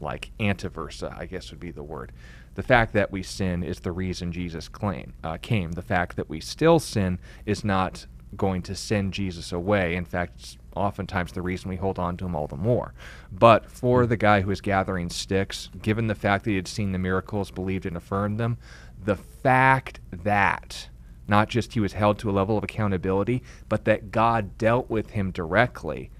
[0.00, 2.12] like antiversa, I guess would be the word.
[2.56, 5.72] The fact that we sin is the reason Jesus claim, uh, came.
[5.72, 9.94] The fact that we still sin is not going to send Jesus away.
[9.94, 12.94] In fact, it's oftentimes the reason we hold on to him all the more.
[13.30, 16.92] But for the guy who is gathering sticks, given the fact that he had seen
[16.92, 18.56] the miracles, believed and affirmed them,
[19.04, 20.88] the fact that
[21.28, 25.10] not just he was held to a level of accountability, but that God dealt with
[25.10, 26.10] him directly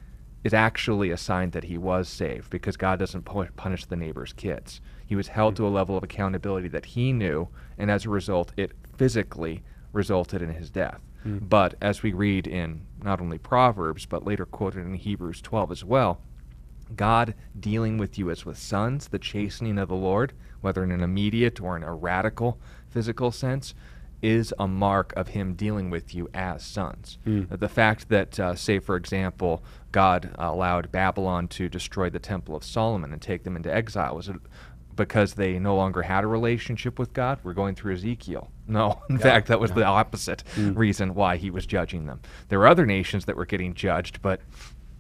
[0.47, 4.81] is actually a sign that he was saved because God doesn't punish the neighbor's kids.
[5.05, 8.53] He was held to a level of accountability that he knew, and as a result,
[8.57, 11.01] it physically resulted in his death.
[11.27, 11.49] Mm.
[11.49, 15.85] But as we read in not only Proverbs, but later quoted in Hebrews 12 as
[15.85, 16.21] well,
[16.95, 21.03] God dealing with you as with sons, the chastening of the Lord, whether in an
[21.03, 23.75] immediate or in a radical physical sense,
[24.23, 27.19] is a mark of him dealing with you as sons.
[27.27, 27.59] Mm.
[27.59, 32.65] The fact that, uh, say, for example, God allowed Babylon to destroy the Temple of
[32.65, 34.31] Solomon and take them into exile was
[34.97, 37.39] because they no longer had a relationship with God.
[37.45, 38.51] We're going through Ezekiel.
[38.67, 39.77] No, in yeah, fact, that was yeah.
[39.77, 40.77] the opposite mm.
[40.77, 42.21] reason why he was judging them.
[42.49, 44.41] There were other nations that were getting judged, but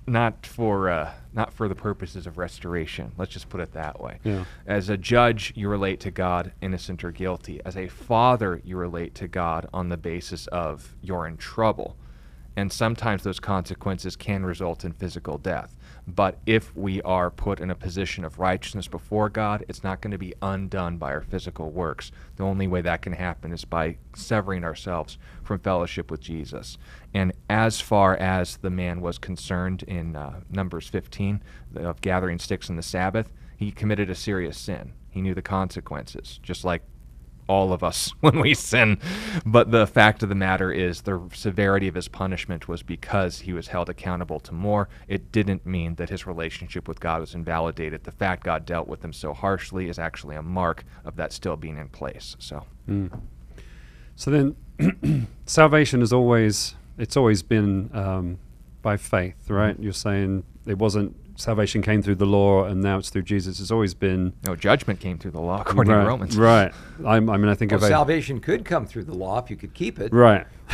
[0.07, 3.13] not for uh, not for the purposes of restoration.
[3.17, 4.19] Let's just put it that way.
[4.25, 4.45] Yeah.
[4.67, 7.61] As a judge, you relate to God, innocent or guilty.
[7.65, 11.97] As a father, you relate to God on the basis of you're in trouble,
[12.57, 15.76] and sometimes those consequences can result in physical death.
[16.07, 20.13] But if we are put in a position of righteousness before God, it's not going
[20.13, 22.13] to be undone by our physical works.
[22.37, 26.79] The only way that can happen is by severing ourselves from fellowship with Jesus.
[27.13, 31.43] And as far as the man was concerned in uh, Numbers 15
[31.75, 34.93] of gathering sticks on the Sabbath, he committed a serious sin.
[35.11, 36.83] He knew the consequences, just like
[37.49, 38.99] all of us when we sin.
[39.45, 43.53] But the fact of the matter is, the severity of his punishment was because he
[43.53, 44.89] was held accountable to more.
[45.09, 48.05] It didn't mean that his relationship with God was invalidated.
[48.05, 51.57] The fact God dealt with him so harshly is actually a mark of that still
[51.57, 52.37] being in place.
[52.39, 52.65] So,
[54.17, 58.39] So then, salvation is always it's always been um,
[58.83, 59.79] by faith, right?
[59.79, 63.61] You're saying it wasn't salvation came through the law and now it's through Jesus.
[63.61, 66.37] It's always been no judgment came through the law according right, to Romans.
[66.37, 66.73] Right.
[67.07, 69.51] I'm, I mean, I think Well, of a salvation could come through the law if
[69.51, 70.13] you could keep it.
[70.13, 70.47] right.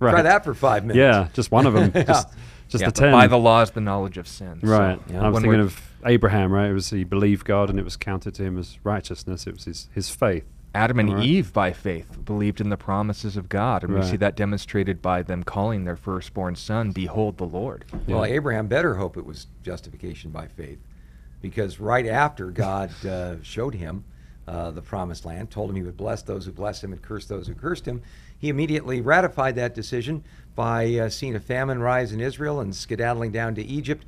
[0.00, 0.10] right.
[0.10, 0.98] Try that for five minutes.
[0.98, 1.92] Yeah, just one of them.
[1.94, 2.02] Yeah.
[2.04, 2.28] Just,
[2.68, 3.12] just Yeah, the ten.
[3.12, 4.60] by the law is the knowledge of sin.
[4.60, 5.00] So, Right.
[5.10, 5.22] Yeah.
[5.22, 6.70] I was when thinking of Abraham, right?
[6.70, 9.46] It was he believed God and it was counted to him as righteousness.
[9.46, 10.44] It was his, his faith.
[10.74, 11.24] Adam and Right.
[11.24, 13.82] Eve, by faith, believed in the promises of God.
[13.82, 17.84] And we see that demonstrated by them calling their firstborn son, Behold the Lord.
[18.06, 20.78] Well, Abraham better hope it was justification by faith,
[21.40, 24.04] because right after God uh, showed him
[24.46, 27.26] uh, the promised land, told him he would bless those who blessed him and curse
[27.26, 28.02] those who cursed him,
[28.38, 30.22] he immediately ratified that decision
[30.54, 34.06] by uh, seeing a famine rise in Israel and skedaddling down to Egypt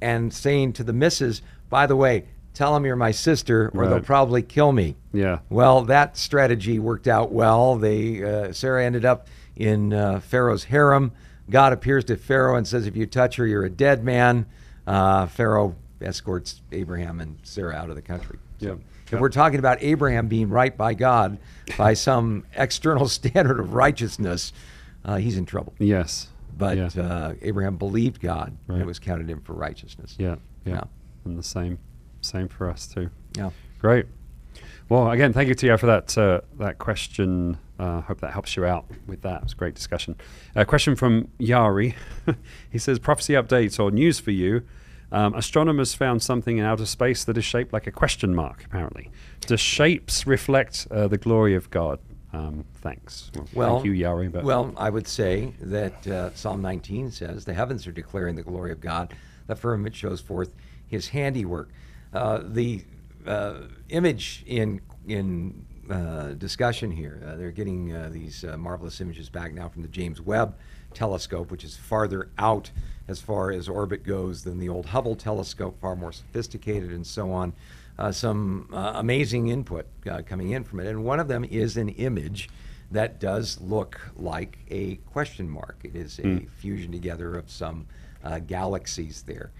[0.00, 4.00] and saying to the misses, by the way, tell them you're my sister or they'll
[4.00, 4.96] probably kill me.
[5.12, 5.38] Yeah.
[5.48, 7.76] Well, that strategy worked out well.
[7.76, 11.12] They uh, Sarah ended up in uh, Pharaoh's harem.
[11.48, 14.46] God appears to Pharaoh and says, "If you touch her, you're a dead man."
[14.86, 18.38] Uh, Pharaoh escorts Abraham and Sarah out of the country.
[18.60, 18.72] So, Yeah.
[19.06, 19.20] If Yeah.
[19.20, 21.38] we're talking about Abraham being right by God
[21.76, 24.52] by some external standard of righteousness,
[25.04, 25.74] uh, he's in trouble.
[25.78, 26.28] Yes.
[26.56, 27.02] But yeah.
[27.02, 30.14] uh, Abraham believed God, and it was counted him for righteousness.
[30.18, 30.36] yeah.
[30.64, 30.74] Yeah.
[30.74, 30.84] Yeah.
[31.24, 31.78] And the same,
[32.20, 33.10] same for us too.
[33.36, 33.50] Yeah.
[33.80, 34.06] Great.
[34.88, 37.58] Well, again, thank you, Tia, for that uh, that question.
[37.78, 39.38] Uh, hope that helps you out with that.
[39.38, 40.16] It was a great discussion.
[40.54, 41.94] A question from Yari.
[42.70, 44.62] he says, "Prophecy updates or news for you."
[45.12, 48.64] Um, astronomers found something in outer space that is shaped like a question mark.
[48.64, 49.10] Apparently,
[49.46, 51.98] do shapes reflect uh, the glory of God?
[52.32, 53.30] Um, thanks.
[53.54, 54.42] Well, thank you, Yari.
[54.42, 58.70] Well, I would say that uh, Psalm 19 says, The heavens are declaring the glory
[58.70, 59.14] of God,
[59.46, 60.54] the firmament shows forth
[60.86, 61.70] his handiwork.
[62.12, 62.84] Uh, the
[63.26, 69.28] uh, image in, in uh, discussion here, uh, they're getting uh, these uh, marvelous images
[69.28, 70.56] back now from the James Webb
[70.94, 72.70] telescope, which is farther out
[73.08, 77.32] as far as orbit goes than the old Hubble telescope, far more sophisticated and so
[77.32, 77.52] on.
[77.98, 80.86] Uh, some uh, amazing input uh, coming in from it.
[80.86, 82.48] And one of them is an image
[82.90, 85.76] that does look like a question mark.
[85.84, 87.86] It is a fusion together of some
[88.24, 89.50] uh, galaxies there.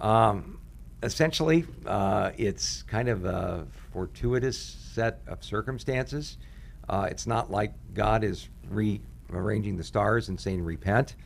[0.00, 0.58] Um,
[1.02, 6.38] essentially, uh, it's kind of a fortuitous set of circumstances.
[6.88, 11.16] Uh, it's not like God is rearranging the stars and saying, repent.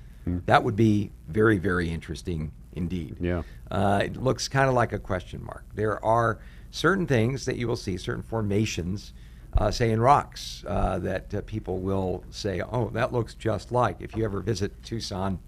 [0.46, 3.16] That would be very, very interesting indeed.
[3.20, 3.42] Yeah.
[3.70, 5.64] Uh, it looks kind of like a question mark.
[5.74, 6.38] There are
[6.70, 9.12] certain things that you will see, certain formations,
[9.56, 14.00] uh, say in rocks, uh, that uh, people will say, oh, that looks just like.
[14.00, 15.38] If you ever visit Tucson,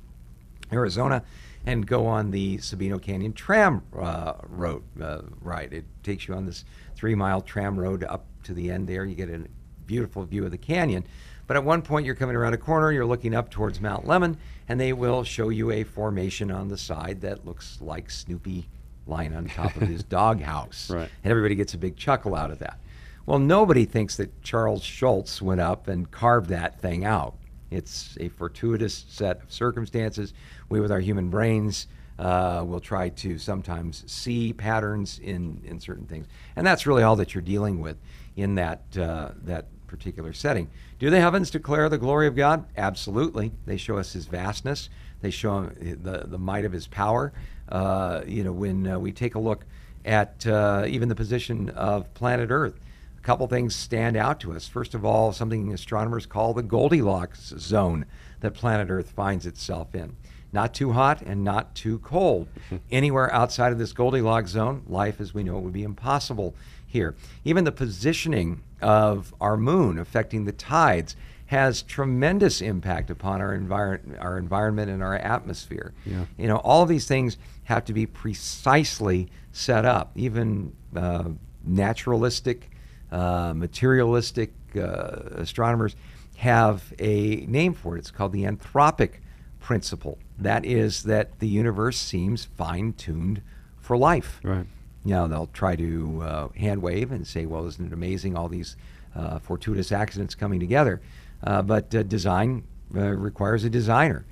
[0.72, 1.22] Arizona,
[1.66, 6.46] and go on the Sabino Canyon tram uh, road uh, ride, it takes you on
[6.46, 9.04] this three mile tram road up to the end there.
[9.04, 9.42] You get a
[9.86, 11.04] beautiful view of the canyon.
[11.46, 14.36] But at one point, you're coming around a corner, you're looking up towards Mount Lemmon,
[14.68, 18.68] and they will show you a formation on the side that looks like Snoopy
[19.06, 20.90] lying on top of his doghouse.
[20.90, 21.08] Right.
[21.22, 22.80] And everybody gets a big chuckle out of that.
[23.26, 27.36] Well, nobody thinks that Charles Schulz went up and carved that thing out.
[27.70, 30.32] It's a fortuitous set of circumstances.
[30.68, 31.86] We, with our human brains,
[32.18, 37.16] uh, will try to sometimes see patterns in, in certain things, and that's really all
[37.16, 37.96] that you're dealing with
[38.36, 40.68] in that uh, that particular setting.
[40.98, 42.66] Do the heavens declare the glory of God?
[42.76, 43.52] Absolutely.
[43.66, 44.88] They show us His vastness.
[45.20, 47.32] They show him the the might of His power.
[47.68, 49.64] Uh, you know, when uh, we take a look
[50.04, 52.78] at uh, even the position of planet Earth,
[53.18, 54.68] a couple things stand out to us.
[54.68, 58.06] First of all, something astronomers call the Goldilocks zone
[58.40, 60.16] that planet Earth finds itself in.
[60.56, 62.48] Not too hot and not too cold.
[62.90, 66.54] Anywhere outside of this Goldilocks zone, life as we know it would be impossible
[66.86, 67.14] here.
[67.44, 74.18] Even the positioning of our moon affecting the tides has tremendous impact upon our environment,
[74.18, 75.92] our environment and our atmosphere.
[76.06, 76.24] Yeah.
[76.38, 80.12] You know, all of these things have to be precisely set up.
[80.14, 81.24] Even uh,
[81.66, 82.70] naturalistic,
[83.12, 85.96] uh, materialistic uh, astronomers
[86.36, 87.98] have a name for it.
[87.98, 89.20] It's called the anthropic
[89.60, 90.16] principle.
[90.38, 93.40] That is that the universe seems fine-tuned
[93.80, 94.40] for life.
[94.42, 94.66] Right.
[95.04, 98.48] You know, they'll try to uh, hand wave and say, well, isn't it amazing all
[98.48, 98.76] these
[99.14, 101.00] uh, fortuitous accidents coming together?
[101.42, 102.64] Uh, but uh, design
[102.94, 104.24] uh, requires a designer.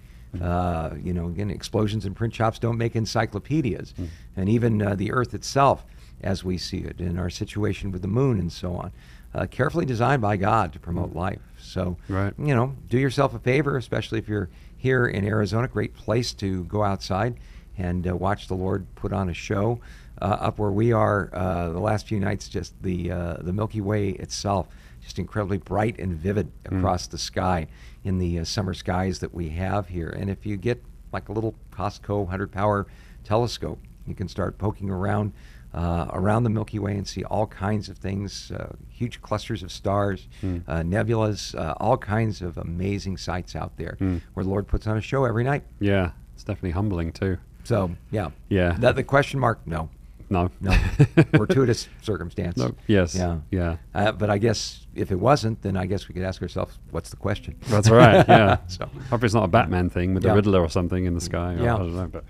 [0.43, 3.95] Uh, you know, again, explosions and print shops don't make encyclopedias.
[4.37, 5.85] And even uh, the Earth itself,
[6.23, 8.91] as we see it, in our situation with the moon and so on,
[9.33, 11.41] uh, carefully designed by God to promote life.
[11.61, 12.35] So, Right.
[12.37, 14.49] you know, do yourself a favor, especially if you're
[14.85, 15.67] here in Arizona.
[15.67, 17.41] Great place to go outside
[17.79, 19.81] and uh, watch the Lord put on a show.
[20.21, 23.81] Uh, up where we are, uh, the last few nights, just the uh, the Milky
[23.81, 24.69] Way itself,
[25.03, 27.67] just incredibly bright and vivid across the sky
[28.05, 30.11] in the uh, summer skies that we have here.
[30.11, 30.83] And if you get
[31.13, 32.87] like a little Costco 100 power
[33.25, 35.33] telescope, you can start poking around
[35.75, 39.71] uh, around the Milky Way and see all kinds of things, uh, huge clusters of
[39.73, 40.47] stars, uh,
[40.83, 43.97] nebulas, uh, all kinds of amazing sights out there
[44.35, 45.65] where the Lord puts on a show every night.
[45.81, 46.13] Yeah.
[46.35, 47.39] It's definitely humbling too.
[47.65, 48.31] So, yeah.
[48.49, 48.77] Yeah.
[48.79, 49.89] That, the question mark, no.
[50.31, 50.51] No.
[50.61, 50.73] No.
[51.37, 52.57] Fortuitous circumstance.
[52.57, 52.75] No.
[52.87, 53.15] Yes.
[53.15, 53.39] Yeah.
[53.51, 53.77] Yeah.
[53.95, 57.11] Uh, but I guess if it wasn't, then I guess we could ask ourselves, what's
[57.11, 57.57] the question?
[57.69, 58.27] That's right.
[58.29, 58.57] Yeah.
[58.69, 60.31] So- Hope it's not a Batman thing with Yeah.
[60.31, 61.55] the Riddler or something in the sky.
[61.55, 61.75] Or, Yeah.
[61.75, 62.07] I don't know.
[62.09, 62.25] But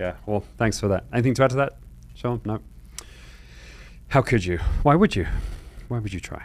[0.00, 0.14] yeah.
[0.26, 1.04] Well, thanks for that.
[1.12, 1.78] Anything to add to that,
[2.14, 2.40] Sean?
[2.44, 2.60] No.
[4.12, 4.58] How could you?
[4.82, 5.26] Why would you?
[5.88, 6.44] Why would you try?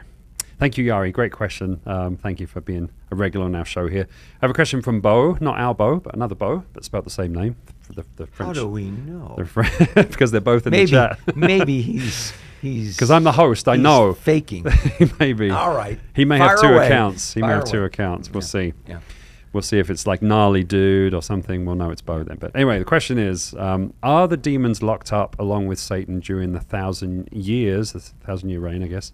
[0.57, 1.11] Thank you, Yari.
[1.13, 1.81] Great question.
[1.85, 4.07] Um, thank you for being a regular on our show here.
[4.35, 7.09] I have a question from Bo, not our Bo, but another Bo, but spelled the
[7.11, 7.57] same name.
[7.81, 9.35] For the, the How French, do we know?
[9.37, 11.35] the because they're both in maybe, the chat.
[11.37, 14.13] maybe he's he's Because I'm the host, I he's know.
[14.13, 14.65] faking.
[15.19, 15.51] Maybe.
[15.51, 15.99] All right.
[16.15, 16.85] He may Fire have two away.
[16.87, 17.33] accounts.
[17.33, 17.85] He may Fire have two away.
[17.87, 18.31] accounts.
[18.31, 18.47] We'll Yeah.
[18.47, 18.73] see.
[18.87, 18.99] Yeah.
[19.57, 21.65] We'll see if it's like gnarly dude or something.
[21.65, 22.37] We'll know it's Bo then.
[22.39, 26.53] But anyway, the question is: um, Are the demons locked up along with Satan during
[26.53, 29.11] the thousand years, the thousand year reign, I guess,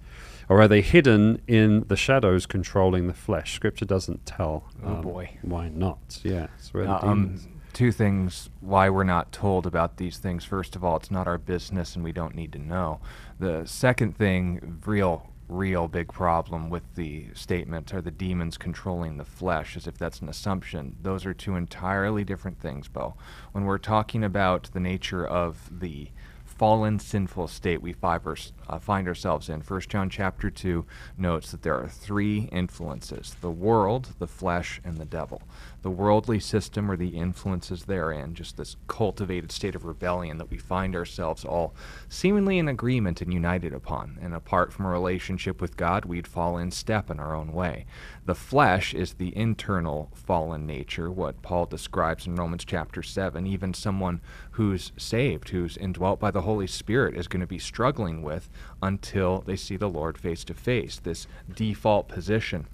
[0.49, 3.53] or are they hidden in the shadows controlling the flesh?
[3.53, 4.65] Scripture doesn't tell.
[4.83, 5.37] Oh, Um, boy.
[5.43, 6.19] Why not?
[6.23, 6.47] Yeah.
[6.57, 7.39] So where are the Uh, um,
[7.71, 10.43] two things why we're not told about these things.
[10.43, 12.99] First of all, it's not our business and we don't need to know.
[13.39, 19.25] The second thing, real, real big problem with the statement are the demons controlling the
[19.25, 20.95] flesh, as if that's an assumption.
[21.01, 23.15] Those are two entirely different things, Bo.
[23.51, 26.09] When we're talking about the nature of the
[26.45, 29.61] fallen sinful state we uh, find ourselves in.
[29.61, 30.85] First John chapter 2
[31.17, 35.41] notes that there are three influences the world, the flesh, and the devil.
[35.83, 40.57] The worldly system or the influences therein, just this cultivated state of rebellion that we
[40.57, 41.75] find ourselves all
[42.07, 44.17] seemingly in agreement and united upon.
[44.21, 47.85] And apart from a relationship with God, we'd fall in step in our own way.
[48.25, 53.45] The flesh is the internal fallen nature, what Paul describes in Romans chapter 7.
[53.45, 54.21] Even someone
[54.51, 58.49] who's saved, who's indwelt by the Holy Spirit, is going to be struggling with
[58.81, 60.97] until they see the Lord face to face.
[60.97, 62.67] This default position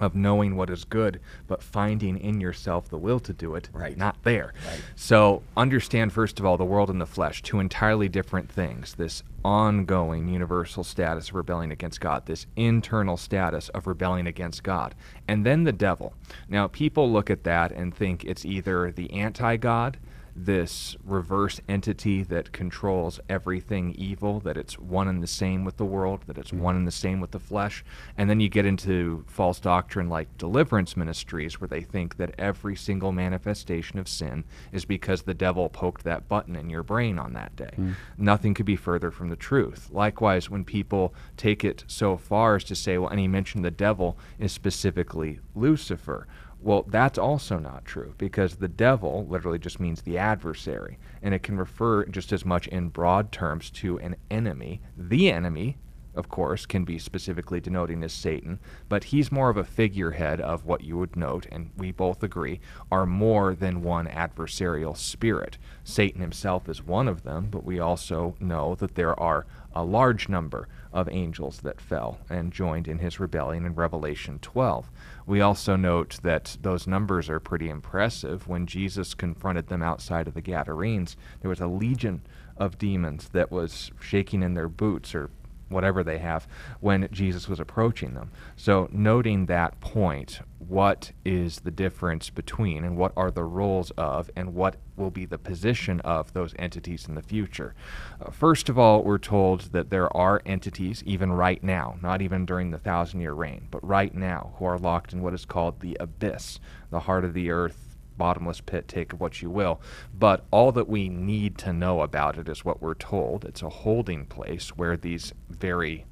[0.00, 3.96] of knowing what is good, but finding in yourself the will to do it, Right.
[3.96, 4.52] not there.
[4.66, 4.80] Right.
[4.96, 8.94] So understand, first of all, the world and the flesh, two entirely different things.
[8.94, 14.94] This ongoing universal status of rebelling against God, this internal status of rebelling against God,
[15.28, 16.14] and then the devil.
[16.48, 19.98] Now, people look at that and think it's either the anti God,
[20.44, 25.84] this reverse entity that controls everything evil, that it's one and the same with the
[25.84, 26.62] world, that it's mm-hmm.
[26.62, 27.84] one and the same with the flesh.
[28.16, 32.76] And then you get into false doctrine like deliverance ministries, where they think that every
[32.76, 37.32] single manifestation of sin is because the devil poked that button in your brain on
[37.34, 37.74] that day.
[37.76, 37.94] Mm.
[38.16, 39.88] Nothing could be further from the truth.
[39.92, 43.70] Likewise, when people take it so far as to say, well, and he mentioned the
[43.70, 46.26] devil is specifically Lucifer.
[46.62, 51.42] Well, that's also not true because the devil literally just means the adversary, and it
[51.42, 54.82] can refer just as much in broad terms to an enemy.
[54.94, 55.78] The enemy,
[56.14, 58.58] of course, can be specifically denoting as Satan,
[58.90, 62.60] but he's more of a figurehead of what you would note, and we both agree,
[62.92, 65.56] are more than one adversarial spirit.
[65.82, 70.28] Satan himself is one of them, but we also know that there are a large
[70.28, 74.90] number of angels that fell and joined in his rebellion in Revelation 12.
[75.26, 78.48] We also note that those numbers are pretty impressive.
[78.48, 82.22] When Jesus confronted them outside of the Gadarenes, there was a legion
[82.56, 85.30] of demons that was shaking in their boots or
[85.68, 86.48] whatever they have,
[86.80, 88.30] when Jesus was approaching them.
[88.56, 94.30] So, noting that point, what is the difference between and what are the roles of
[94.36, 97.74] and what will be the position of those entities in the future?
[98.20, 102.44] Uh, first of all, we're told that there are entities, even right now, not even
[102.44, 105.80] during the thousand year reign, but right now, who are locked in what is called
[105.80, 109.80] the abyss, the heart of the earth bottomless pit, take what you will.
[110.12, 113.46] But all that we need to know about it is what we're told.
[113.46, 116.04] It's a holding place where these very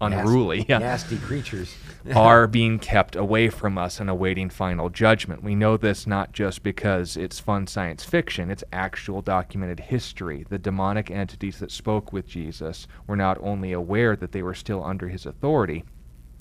[0.00, 1.74] unruly, nasty, nasty creatures
[2.14, 5.42] are being kept away from us and awaiting final judgment.
[5.42, 10.46] We know this not just because it's fun science fiction, it's actual documented history.
[10.48, 14.84] The demonic entities that spoke with Jesus were not only aware that they were still
[14.84, 15.84] under his authority,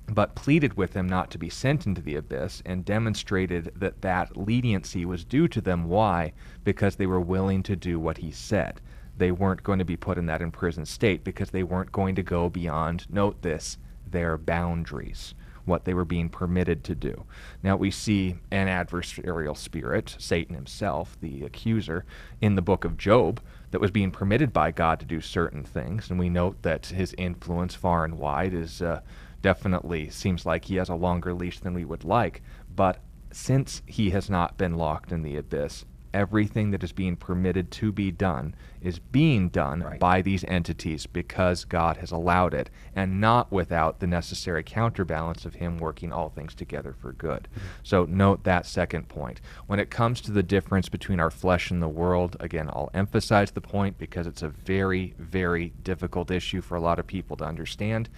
[0.10, 4.38] but pleaded with him not to be sent into the abyss and demonstrated that that
[4.38, 5.86] leniency was due to them.
[5.86, 6.32] Why?
[6.64, 8.80] Because they were willing to do what he said.
[9.18, 12.24] They weren't going to be put in that imprisoned state because they weren't going to
[12.24, 13.78] go beyond, note this,
[14.10, 15.34] their boundaries,
[15.66, 17.26] what they were being permitted to do.
[17.64, 22.06] Now we see an adversarial spirit, Satan himself, the accuser,
[22.42, 23.42] in the book of Job
[23.72, 27.14] that was being permitted by God to do certain things, and we note that his
[27.18, 28.82] influence far and wide is.
[28.82, 29.02] Uh,
[29.42, 32.42] definitely seems like he has a longer leash than we would like.
[32.76, 33.00] But
[33.32, 35.86] since he has not been locked in the abyss,
[36.18, 40.00] everything that is being permitted to be done is being done right.
[40.00, 45.56] by these entities because God has allowed it, and not without the necessary counterbalance of
[45.56, 47.48] Him working all things together for good.
[47.52, 47.68] Mm-hmm.
[47.84, 49.42] So, note that second point.
[49.68, 53.52] When it comes to the difference between our flesh and the world, again, I'll emphasize
[53.52, 57.46] the point because it's a very, very difficult issue for a lot of people to
[57.46, 58.10] understand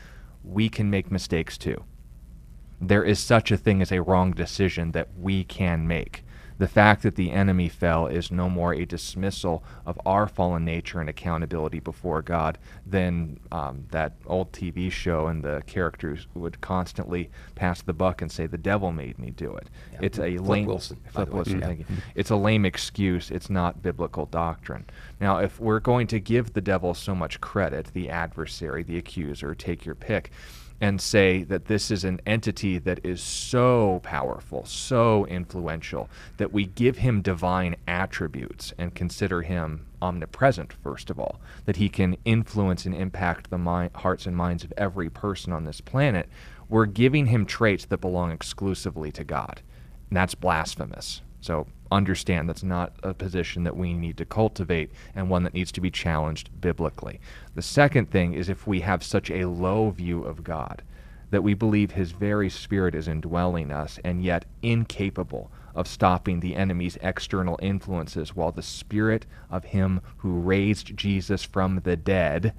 [0.43, 1.83] we can make mistakes too.
[2.81, 6.23] There is such a thing as a wrong decision that we can make.
[6.59, 10.99] The fact that the enemy fell is no more a dismissal of our fallen nature
[10.99, 17.31] and accountability before God than um, that old TV show and the characters would constantly
[17.55, 19.99] pass the buck and say, "The devil made me do it." Yeah.
[20.01, 20.65] It's a Flip lame.
[20.65, 20.97] Wilson.
[21.07, 21.61] Flip Wilson.
[21.61, 21.85] Thank you.
[22.13, 23.31] It's a lame excuse.
[23.31, 24.85] It's not biblical doctrine.
[25.21, 29.55] Now, if we're going to give the devil so much credit, the adversary, the accuser,
[29.55, 30.31] take your pick
[30.81, 36.65] and say that this is an entity that is so powerful, so influential, that we
[36.65, 42.85] give him divine attributes and consider him omnipresent, first of all, that he can influence
[42.85, 46.29] and impact the hearts and minds of every person on this planet,
[46.69, 49.61] we're giving him traits that belong exclusively to God.
[50.09, 51.21] And that's blasphemous.
[51.41, 55.71] So understand that's not a position that we need to cultivate and one that needs
[55.73, 57.19] to be challenged biblically.
[57.55, 60.83] The second thing is if we have such a low view of God,
[61.31, 66.57] that we believe his very spirit is indwelling us and yet incapable of stopping the
[66.57, 72.53] enemy's external influences while the spirit of him who raised Jesus from the dead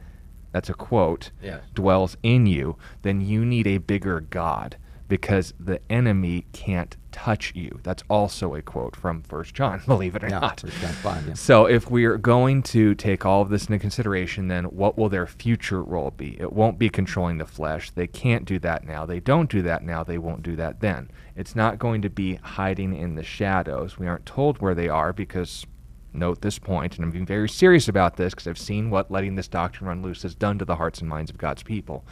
[0.52, 1.62] that's a quote yes.
[1.74, 7.80] dwells in you then you need a bigger god because the enemy can't touch you.
[7.82, 10.58] That's also a quote from First John, believe it or yeah, not.
[10.58, 11.34] John 5, yeah.
[11.34, 15.26] So if we're going to take all of this into consideration, then what will their
[15.26, 16.40] future role be?
[16.40, 17.90] It won't be controlling the flesh.
[17.90, 19.06] They can't do that now.
[19.06, 20.04] They don't do that now.
[20.04, 21.10] They won't do that then.
[21.36, 23.98] It's not going to be hiding in the shadows.
[23.98, 25.66] We aren't told where they are because
[26.12, 29.36] note this point, and I'm being very serious about this because I've seen what letting
[29.36, 32.04] this doctrine run loose has done to the hearts and minds of God's people,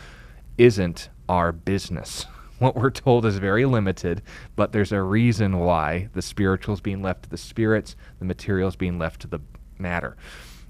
[0.56, 2.26] isn't our business
[2.60, 4.22] what we're told is very limited,
[4.56, 8.68] but there's a reason why the spiritual is being left to the spirits, the material
[8.68, 9.40] is being left to the
[9.78, 10.16] matter.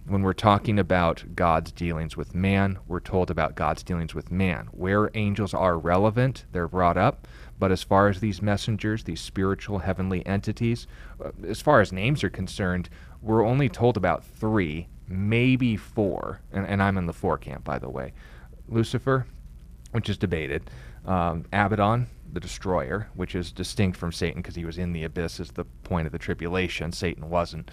[0.07, 4.69] When we're talking about God's dealings with man, we're told about God's dealings with man.
[4.73, 7.27] Where angels are relevant, they're brought up.
[7.59, 10.87] But as far as these messengers, these spiritual heavenly entities,
[11.23, 12.89] uh, as far as names are concerned,
[13.21, 16.41] we're only told about three, maybe four.
[16.53, 18.13] And, and I'm in the four camp, by the way.
[18.69, 19.27] Lucifer,
[19.93, 20.71] which is debated
[21.09, 25.41] um, Abaddon, the destroyer, which is distinct from Satan because he was in the abyss
[25.41, 26.93] as the point of the tribulation.
[26.93, 27.71] Satan wasn't.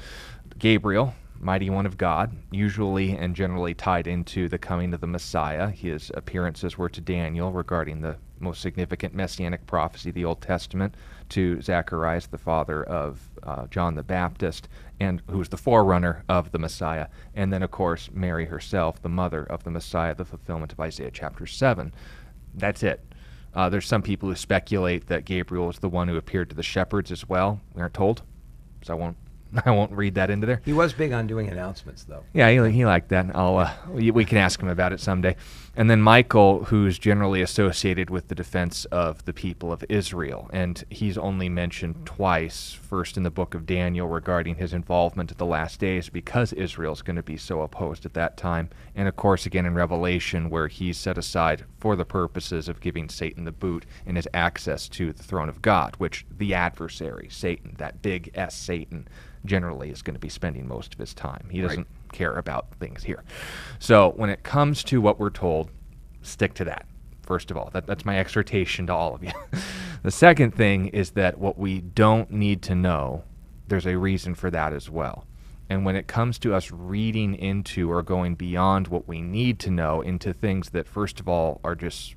[0.57, 5.69] Gabriel, mighty one of God, usually and generally tied into the coming of the Messiah.
[5.69, 10.95] His appearances were to Daniel regarding the most significant messianic prophecy of the Old Testament,
[11.29, 14.69] to Zacharias, the father of uh, John the Baptist,
[14.99, 17.07] and who was the forerunner of the Messiah.
[17.33, 21.11] And then, of course, Mary herself, the mother of the Messiah, the fulfillment of Isaiah
[21.11, 21.93] chapter 7.
[22.53, 23.01] That's it.
[23.55, 26.63] Uh, there's some people who speculate that Gabriel was the one who appeared to the
[26.63, 27.61] shepherds as well.
[27.73, 28.21] We aren't told,
[28.83, 29.17] so I won't
[29.65, 30.61] I won't read that into there.
[30.65, 32.23] He was big on doing announcements, though.
[32.33, 33.27] Yeah, he, he liked that.
[33.35, 35.35] I'll uh, we, we can ask him about it someday.
[35.77, 40.83] And then Michael, who's generally associated with the defense of the people of Israel, and
[40.89, 42.71] he's only mentioned twice.
[42.71, 47.01] First in the book of Daniel regarding his involvement at the last days, because Israel's
[47.01, 50.69] going to be so opposed at that time, and of course again in Revelation, where
[50.69, 55.11] he's set aside for the purposes of giving Satan the boot and his access to
[55.11, 59.07] the throne of God, which the adversary, Satan, that big S Satan
[59.43, 61.47] generally is going to be spending most of his time.
[61.51, 61.87] He doesn't right.
[62.15, 63.23] Care about things here.
[63.79, 65.69] So when it comes to what we're told,
[66.21, 66.85] stick to that.
[67.21, 69.31] First of all, that, that's my exhortation to all of you.
[70.03, 73.23] the second thing is that what we don't need to know,
[73.67, 75.25] there's a reason for that as well.
[75.69, 79.71] And when it comes to us reading into or going beyond what we need to
[79.71, 82.15] know into things that, first of all, are just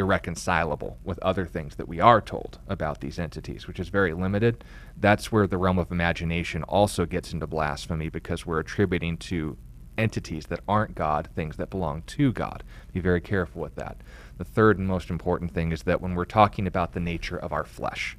[0.00, 4.64] irreconcilable with other things that we are told about these entities, which is very limited.
[4.96, 9.56] That's where the realm of imagination also gets into blasphemy because we're attributing to
[9.96, 12.64] entities that aren't God things that belong to God.
[12.92, 13.98] Be very careful with that.
[14.38, 17.52] The third and most important thing is that when we're talking about the nature of
[17.52, 18.16] our flesh,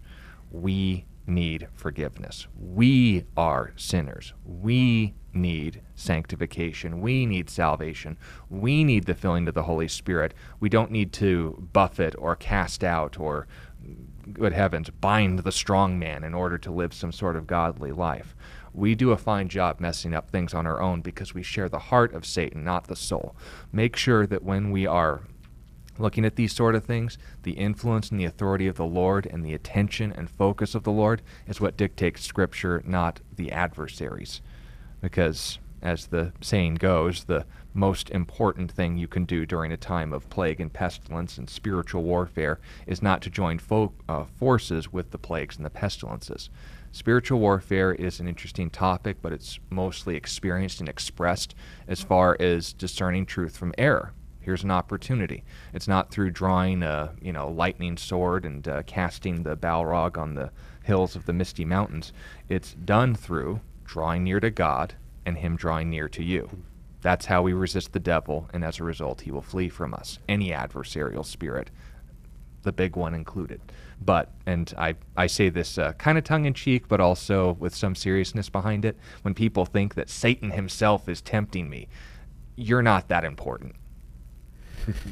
[0.51, 2.47] we need forgiveness.
[2.55, 4.34] We are sinners.
[4.45, 7.01] We need sanctification.
[7.01, 8.17] We need salvation.
[8.49, 10.34] We need the filling of the Holy Spirit.
[10.59, 13.47] We don't need to buffet or cast out or,
[13.86, 17.91] mm, good heavens, bind the strong man in order to live some sort of godly
[17.91, 18.36] life.
[18.74, 21.80] We do a fine job messing up things on our own because we share the
[21.80, 23.36] heart of Satan, not the soul.
[23.72, 25.22] Make sure that when we are
[25.97, 29.45] looking at these sort of things, the influence and the authority of the Lord and
[29.45, 34.41] the attention and focus of the Lord is what dictates Scripture, not the adversaries
[35.01, 40.13] because, as the saying goes, the most important thing you can do during a time
[40.13, 45.11] of plague and pestilence and spiritual warfare is not to join fo- uh, forces with
[45.11, 46.49] the plagues and the pestilences.
[46.91, 51.55] Spiritual warfare is an interesting topic, but it's mostly experienced and expressed
[51.87, 54.13] as far as discerning truth from error.
[54.41, 55.43] Here's an opportunity.
[55.71, 60.33] It's not through drawing a you know lightning sword and uh, casting the Balrog on
[60.33, 60.51] the
[60.83, 62.11] hills of the misty mountains.
[62.49, 66.49] It's done through drawing near to God and Him drawing near to you.
[67.01, 70.19] That's how we resist the devil, and as a result, he will flee from us.
[70.29, 71.71] Any adversarial spirit,
[72.61, 73.59] the big one included.
[73.99, 77.73] But, and I, I say this uh, kind of tongue in cheek, but also with
[77.73, 81.87] some seriousness behind it, when people think that Satan himself is tempting me,
[82.55, 83.75] you're not that important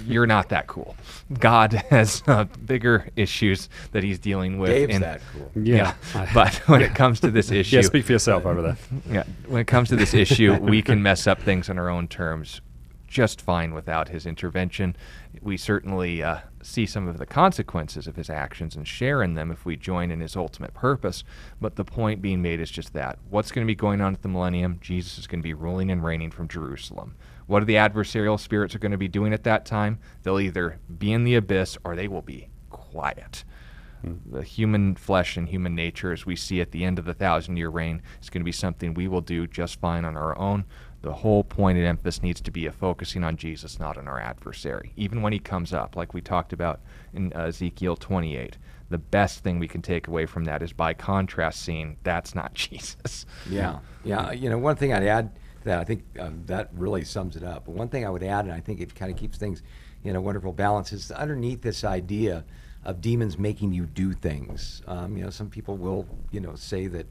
[0.06, 0.96] you're not that cool.
[1.40, 4.72] God has uh, bigger issues that he's dealing with.
[4.72, 5.52] Dave's and, that cool.
[5.56, 5.94] Yeah.
[6.14, 6.30] yeah.
[6.34, 8.78] but when it comes to this issue, yeah, speak for yourself over there.
[9.10, 12.08] Yeah, when it comes to this issue, we can mess up things on our own
[12.08, 12.62] terms
[13.10, 14.96] just fine without his intervention.
[15.42, 19.52] We certainly uh, see some of the consequences of his actions and share in them
[19.52, 21.24] if we join in his ultimate purpose.
[21.60, 23.18] But the point being made is just that.
[23.30, 24.78] What's going to be going on at the millennium?
[24.82, 27.16] Jesus is going to be ruling and reigning from Jerusalem.
[27.50, 29.98] What are the adversarial spirits are going to be doing at that time?
[30.22, 33.44] They'll either be in the abyss or they will be quiet.
[34.04, 34.18] Hmm.
[34.32, 37.58] The human flesh and human nature, as we see at the end of the thousand
[37.58, 40.64] year reign, is going to be something we will do just fine on our own.
[41.02, 44.20] The whole point and emphasis needs to be a focusing on Jesus, not on our
[44.20, 44.94] adversary.
[44.96, 46.82] Even when he comes up, like we talked about
[47.14, 48.60] in uh, Ezekiel 28,
[48.92, 52.54] the best thing we can take away from that is by contrast seeing that's not
[52.54, 53.26] Jesus.
[53.50, 53.80] Yeah.
[54.04, 54.34] Yeah.
[54.34, 55.32] You know, one thing I'd add
[55.64, 55.80] that.
[55.80, 57.66] I think um, that really sums it up.
[57.66, 59.62] But one thing I would add, and I think it kind of keeps things
[60.04, 62.44] in a wonderful balance, is underneath this idea
[62.86, 64.82] of demons making you do things.
[64.88, 67.06] Um, you know, some people will, you know, say that,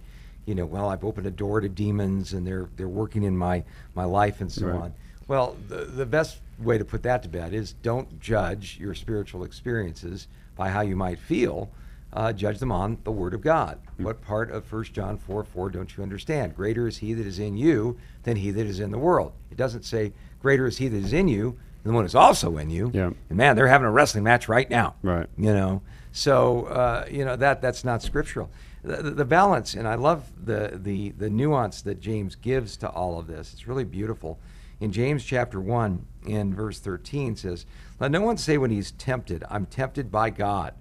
[0.46, 3.64] you know, well, I've opened a door to demons and they're they're working in my
[3.94, 4.80] my life and so right.
[4.80, 4.94] on.
[5.26, 9.44] Well, the the best way to put that to bed is don't judge your spiritual
[9.44, 10.26] experiences
[10.56, 11.70] by how you might feel
[12.12, 13.78] uh, judge them on the Word of God.
[13.78, 14.04] Mm-hmm.
[14.04, 16.56] What part of 1 John 4 4 don't you understand?
[16.56, 19.32] Greater is He that is in you than He that is in the world.
[19.50, 22.56] It doesn't say, Greater is He that is in you than the one who's also
[22.56, 22.90] in you.
[22.94, 23.10] Yeah.
[23.28, 24.94] And man, they're having a wrestling match right now.
[25.02, 25.26] Right.
[25.36, 25.82] You know,
[26.12, 28.50] so, uh, you know, that that's not scriptural.
[28.82, 32.88] The, the, the, balance, and I love the, the, the nuance that James gives to
[32.88, 33.52] all of this.
[33.52, 34.38] It's really beautiful.
[34.80, 37.66] In James chapter 1, in verse 13, says,
[37.98, 40.74] Let no one say when he's tempted, I'm tempted by God.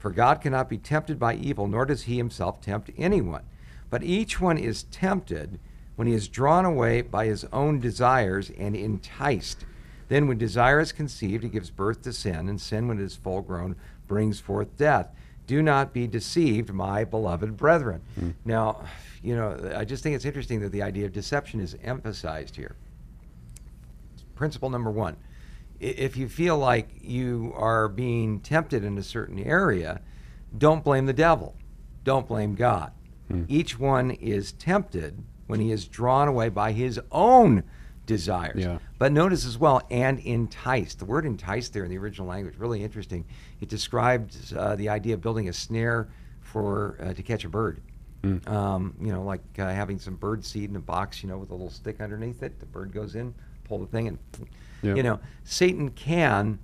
[0.00, 3.44] For God cannot be tempted by evil, nor does he himself tempt anyone.
[3.90, 5.60] But each one is tempted
[5.94, 9.66] when he is drawn away by his own desires and enticed.
[10.08, 13.14] Then, when desire is conceived, it gives birth to sin, and sin, when it is
[13.14, 13.76] full grown,
[14.08, 15.08] brings forth death.
[15.46, 18.00] Do not be deceived, my beloved brethren.
[18.18, 18.34] Mm.
[18.44, 18.84] Now,
[19.22, 22.74] you know, I just think it's interesting that the idea of deception is emphasized here.
[24.34, 25.16] Principle number one
[25.80, 30.00] if you feel like you are being tempted in a certain area,
[30.56, 31.56] don't blame the devil.
[32.04, 32.92] Don't blame God.
[33.46, 37.62] Each one is tempted when he is drawn away by his own
[38.04, 38.64] desires.
[38.64, 38.78] Yeah.
[38.98, 40.98] But notice as well, and enticed.
[40.98, 43.24] The word enticed there in the original language, really interesting.
[43.60, 46.08] It describes uh, the idea of building a snare
[46.40, 47.80] for uh, to catch a bird.
[48.48, 51.50] Um, you know, like uh, having some bird seed in a box, you know, with
[51.50, 52.58] a little stick underneath it.
[52.58, 53.32] The bird goes in,
[53.64, 54.18] pull the thing, and
[54.82, 54.94] Yeah.
[54.94, 56.58] you know, Satan can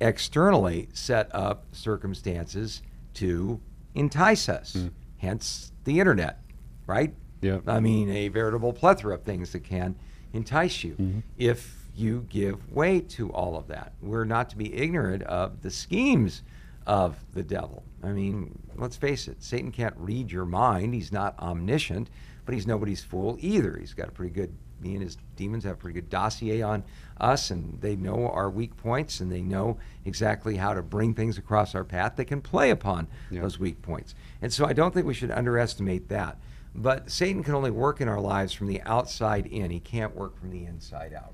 [0.00, 2.82] externally set up circumstances
[3.14, 3.60] to
[3.94, 4.74] entice us.
[4.74, 4.88] Hmm.
[5.18, 6.40] Hence the internet,
[6.86, 7.14] right?
[7.40, 7.58] Yeah.
[7.66, 9.96] I mean, a veritable plethora of things that can
[10.32, 11.20] entice you mm-hmm.
[11.36, 13.92] if you give way to all of that.
[14.00, 16.42] We're not to be ignorant of the schemes
[16.86, 17.84] of the devil.
[18.02, 20.94] I mean, let's face it, Satan can't read your mind.
[20.94, 22.10] He's not omniscient,
[22.44, 23.76] but he's nobody's fool either.
[23.78, 26.84] He's got a pretty good, he and his demons have a pretty good dossier on
[27.18, 31.38] us, and they know our weak points, and they know exactly how to bring things
[31.38, 32.14] across our path.
[32.16, 33.40] They can play upon Yeah.
[33.42, 34.14] those weak points.
[34.42, 36.38] And so I don't think we should underestimate that.
[36.74, 39.70] But Satan can only work in our lives from the outside in.
[39.70, 41.32] He can't work from the inside out.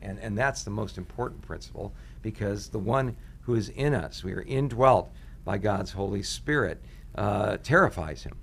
[0.00, 4.32] And, and that's the most important principle because the one who is in us, we
[4.32, 5.10] are indwelt
[5.44, 6.82] by God's Holy Spirit,
[7.14, 8.36] uh, terrifies him.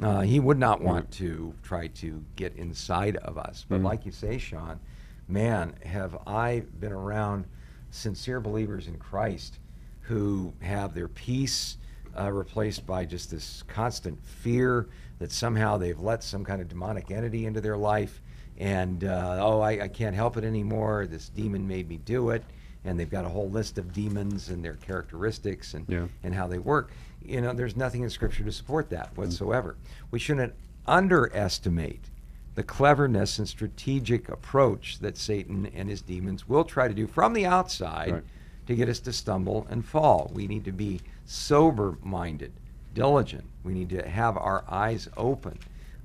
[0.00, 3.64] Uh, he would not want to try to get inside of us.
[3.68, 4.80] But like you say, Sean,
[5.28, 7.44] man, have I been around
[7.90, 9.58] sincere believers in Christ
[10.00, 11.76] who have their peace
[12.18, 14.88] uh, replaced by just this constant fear
[15.18, 18.20] that somehow they've let some kind of demonic entity into their life
[18.58, 22.42] and uh, oh I, I can't help it anymore this demon made me do it
[22.84, 26.06] and they've got a whole list of demons and their characteristics and, Yeah.
[26.22, 26.90] and how they work
[27.26, 29.76] you know there's nothing in scripture to support that whatsoever
[30.10, 30.52] we shouldn't
[30.86, 32.10] underestimate
[32.54, 37.32] the cleverness and strategic approach that satan and his demons will try to do from
[37.32, 38.22] the outside Right.
[38.66, 40.30] to get us to stumble and fall.
[40.32, 42.52] We need to be sober minded,
[42.94, 43.44] diligent.
[43.64, 45.58] We need to have our eyes open,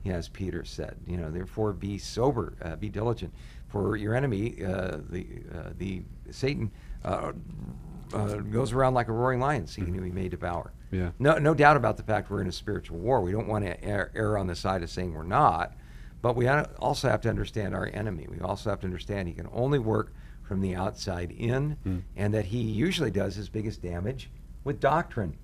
[0.07, 0.95] as Peter said.
[1.05, 3.31] You know, therefore be sober, uh, be diligent.
[3.67, 6.01] For your enemy, uh, the, uh, the
[6.31, 6.71] Satan,
[7.05, 7.33] uh,
[8.13, 10.71] uh, goes around like a roaring lion, seeking who he may devour.
[10.91, 11.11] Yeah.
[11.19, 13.21] No, no doubt about the fact we're in a spiritual war.
[13.21, 15.73] We don't want to err, err on the side of saying we're not,
[16.21, 18.27] but we also have to understand our enemy.
[18.29, 20.13] We also have to understand he can only work
[20.43, 21.75] from the outside in,
[22.15, 24.29] and that he usually does his biggest damage
[24.63, 25.37] with doctrine.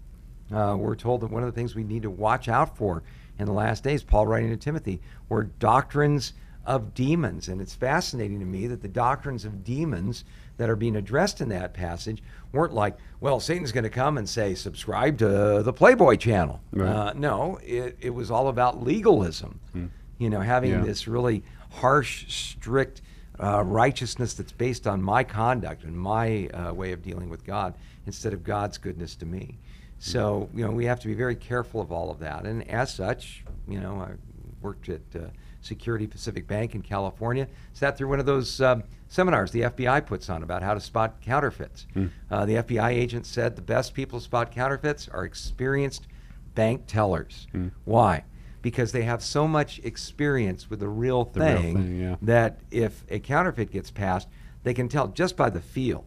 [0.53, 3.03] Uh, we're told that one of the things we need to watch out for
[3.37, 6.33] in the last days, Paul writing to Timothy, were doctrines
[6.65, 7.49] of demons.
[7.49, 10.23] And it's fascinating to me that the doctrines of demons
[10.57, 12.23] that are being addressed in that passage
[12.53, 16.61] weren't like, well, Satan's going to come and say, subscribe to the Playboy channel.
[16.71, 16.89] Right.
[16.89, 19.59] Uh, no, it, it was all about legalism.
[20.19, 20.81] You know, having Yeah.
[20.85, 23.01] this really harsh, strict
[23.41, 27.73] uh, righteousness that's based on my conduct and my uh, way of dealing with God
[28.05, 29.57] instead of God's goodness to me.
[29.97, 32.45] So, you know, we have to be very careful of all of that.
[32.45, 34.11] And as such, you know, I
[34.61, 35.19] worked at uh,
[35.63, 40.29] Security Pacific Bank in California, sat through one of those um, seminars the FBI puts
[40.29, 41.87] on about how to spot counterfeits.
[42.29, 46.07] Uh, the FBI agent said the best people to spot counterfeits are experienced
[46.55, 47.47] bank tellers.
[47.85, 48.25] Why?
[48.61, 52.15] Because they have so much experience with the real The real thing, thing, yeah.
[52.21, 54.27] that if a counterfeit gets passed,
[54.63, 56.05] they can tell just by the feel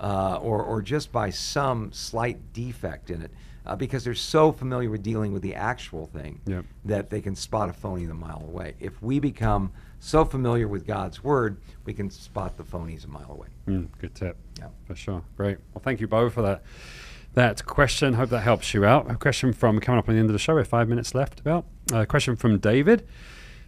[0.00, 3.30] uh, or, or just by some slight defect in it.
[3.66, 6.64] Uh, because they're so familiar with dealing with the actual thing Yep.
[6.84, 8.74] that they can spot a phony a mile away.
[8.78, 13.32] If we become so familiar with God's word, we can spot the phonies a mile
[13.32, 13.48] away.
[13.66, 14.36] Mm, good tip.
[14.58, 14.68] Yeah.
[14.86, 15.22] For sure.
[15.36, 15.58] Great.
[15.74, 16.62] Well, thank you both for that
[17.34, 18.14] that question.
[18.14, 19.10] Hope that helps you out.
[19.10, 20.54] A question from coming up on the end of the show.
[20.54, 21.40] We have five minutes left.
[21.40, 23.06] About a question from David.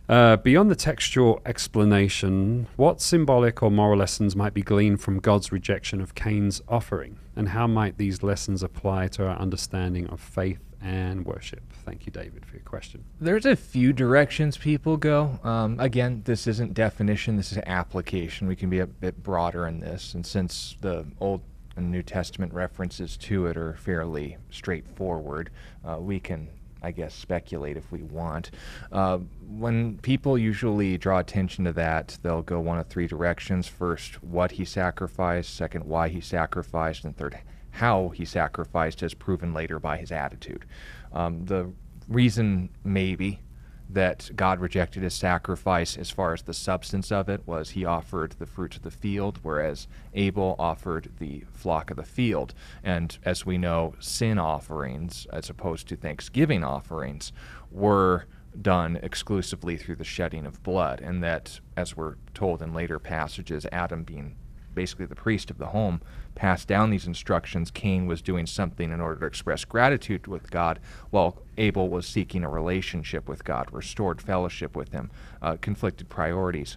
[0.08, 5.52] Uh, beyond the textual explanation, what symbolic or moral lessons might be gleaned from God's
[5.52, 10.60] rejection of Cain's offering, and how might these lessons apply to our understanding of faith
[10.80, 11.62] and worship?
[11.84, 13.04] Thank you, David, for your question.
[13.20, 15.38] There's a few directions people go.
[15.44, 18.48] Um, again, this isn't definition, this is application.
[18.48, 20.14] We can be a bit broader in this.
[20.14, 21.42] And since the Old
[21.76, 25.50] and New Testament references to it are fairly straightforward,
[25.84, 26.48] uh, we can,
[26.82, 28.50] I guess, speculate if we want.
[28.92, 29.18] Uh,
[29.48, 33.66] when people usually draw attention to that, they'll go one of three directions.
[33.66, 35.54] First, what he sacrificed.
[35.54, 37.04] Second, why he sacrificed.
[37.04, 37.38] And third,
[37.70, 40.64] how he sacrificed as proven later by his attitude.
[41.12, 41.72] Um, the
[42.08, 43.40] reason, maybe,
[43.88, 48.32] that God rejected his sacrifice as far as the substance of it was he offered
[48.32, 52.52] the fruits of the field, whereas Abel offered the flock of the field.
[52.84, 57.32] And as we know, sin offerings, as opposed to thanksgiving offerings,
[57.70, 58.26] were
[58.60, 63.66] done exclusively through the shedding of blood, and that, as we're told in later passages,
[63.72, 64.36] Adam being
[64.74, 66.00] basically the priest of the home,
[66.38, 70.78] passed down these instructions, Cain was doing something in order to express gratitude with God,
[71.10, 75.10] while Abel was seeking a relationship with God, restored fellowship with Him,
[75.42, 76.76] uh, conflicted priorities.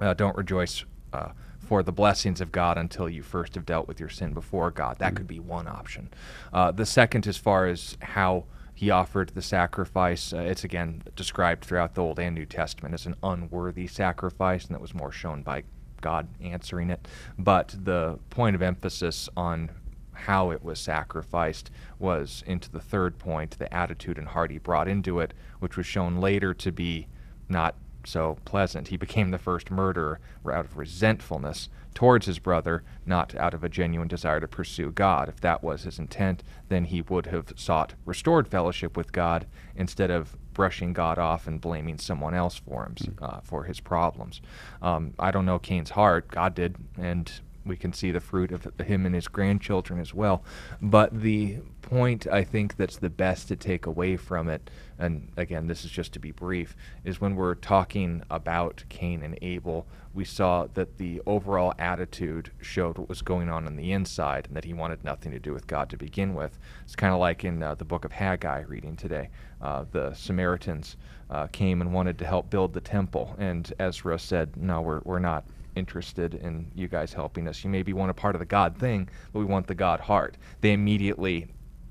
[0.00, 3.98] Uh, don't rejoice uh, for the blessings of God until you first have dealt with
[3.98, 4.98] your sin before God.
[5.00, 6.10] That could be one option.
[6.52, 8.44] Uh, the second, as far as how
[8.76, 10.32] he offered the sacrifice.
[10.32, 14.74] Uh, it's again described throughout the Old and New Testament as an unworthy sacrifice, and
[14.74, 15.62] that was more shown by
[16.04, 17.08] God answering it.
[17.38, 19.70] But the point of emphasis on
[20.12, 24.86] how it was sacrificed was into the third point, the attitude and heart he brought
[24.86, 27.08] into it, which was shown later to be
[27.48, 27.74] not
[28.04, 28.88] so pleasant.
[28.88, 33.68] He became the first murderer out of resentfulness towards his brother, not out of a
[33.68, 35.30] genuine desire to pursue God.
[35.30, 40.10] If that was his intent, then he would have sought restored fellowship with God instead
[40.10, 43.24] of brushing God off and blaming someone else for him hmm.
[43.24, 44.40] uh, for his problems.
[44.80, 46.28] Um, I don't know Cain's heart.
[46.28, 47.30] God did, and
[47.64, 50.42] we can see the fruit of him and his grandchildren as well.
[50.80, 55.66] But the point I think that's the best to take away from it, and again,
[55.66, 60.24] this is just to be brief, is when we're talking about Cain and Abel, we
[60.24, 64.64] saw that the overall attitude showed what was going on on the inside and that
[64.64, 66.56] he wanted nothing to do with God to begin with.
[66.84, 69.30] It's kind of like in uh, the book of Haggai reading today.
[69.60, 70.96] Uh, the Samaritans
[71.30, 75.18] uh, came and wanted to help build the temple, and Ezra said, No, we're, we're
[75.18, 75.44] not
[75.76, 77.64] interested in you guys helping us.
[77.64, 80.36] You maybe want a part of the God thing, but we want the God heart.
[80.60, 81.48] They immediately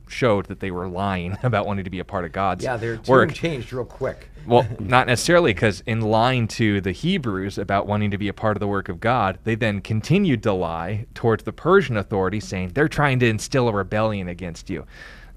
[0.08, 2.98] showed that they were lying about wanting to be a part of God's yeah, their
[2.98, 3.34] tune work.
[3.34, 4.30] changed real quick.
[4.46, 8.56] well, not necessarily, because in lying to the Hebrews about wanting to be a part
[8.56, 12.70] of the work of God, they then continued to lie towards the Persian authorities, saying
[12.70, 14.86] they're trying to instill a rebellion against you.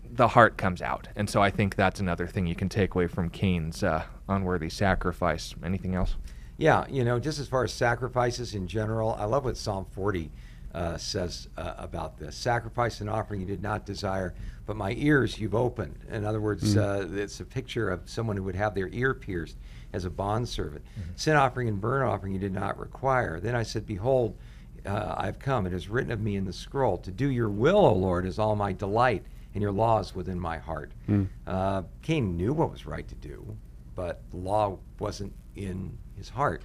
[0.08, 3.06] The heart comes out, and so I think that's another thing you can take away
[3.06, 5.54] from Cain's uh, unworthy sacrifice.
[5.62, 6.16] Anything else?
[6.58, 10.30] Yeah, you know, just as far as sacrifices in general, I love what Psalm 40
[10.74, 12.36] uh, says uh, about this.
[12.36, 14.34] Sacrifice and offering you did not desire,
[14.66, 15.98] but my ears you've opened.
[16.10, 19.14] In other words, mm uh, it's a picture of someone who would have their ear
[19.14, 19.56] pierced
[19.92, 20.84] as a bondservant.
[20.84, 21.10] Mm-hmm.
[21.16, 23.40] Sin offering and burnt offering you did not require.
[23.40, 24.36] Then I said, Behold,
[24.84, 25.66] uh, I've come.
[25.66, 26.98] It is written of me in the scroll.
[26.98, 30.38] To do your will, O Lord, is all my delight, and your law is within
[30.38, 30.92] my heart.
[31.08, 31.86] Mm.
[32.02, 33.56] Cain knew what was right to do,
[33.94, 36.62] but law wasn't in his heart.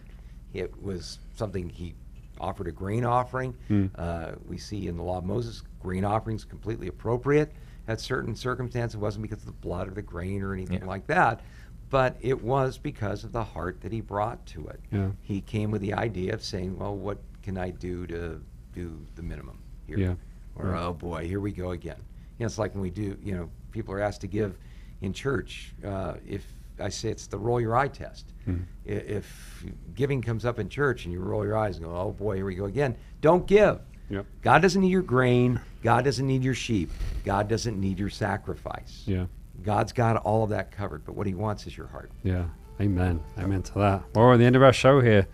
[0.54, 1.96] It was something he
[2.40, 3.56] offered a grain offering.
[3.70, 3.90] Mm.
[3.96, 7.54] Uh, we see in the law of Moses, grain offerings completely appropriate
[7.88, 8.96] at certain circumstances.
[8.96, 10.88] It wasn't because of the blood or the grain or anything yeah.
[10.88, 11.42] like that,
[11.90, 14.80] but it was because of the heart that he brought to it.
[14.92, 15.12] Yeah.
[15.22, 18.42] He came with the idea of saying, well, what can I do to
[18.74, 19.98] do the minimum here?
[19.98, 20.14] Yeah.
[20.56, 20.84] Or, right.
[20.84, 21.98] oh boy, here we go again.
[22.38, 24.58] You know, it's like when we do, you know, people are asked to give
[25.02, 25.74] in church.
[25.86, 26.46] Uh, if
[26.80, 28.34] I say it's the roll your eye test.
[28.48, 28.64] Mm-hmm.
[28.86, 29.66] If
[29.96, 32.46] giving comes up in church and you roll your eyes and go, oh boy, here
[32.46, 33.80] we go again, don't give.
[34.10, 34.26] Yep.
[34.42, 35.62] God doesn't need your grain.
[35.84, 36.92] God doesn't need your sheep.
[37.24, 39.04] God doesn't need your sacrifice.
[39.06, 39.28] Yeah.
[39.64, 42.12] God's got all of that covered, but what He wants is your heart.
[42.24, 42.46] Yeah.
[42.82, 43.22] Amen.
[43.38, 44.04] Amen to that.
[44.14, 45.28] Well, we're at the end of our show here.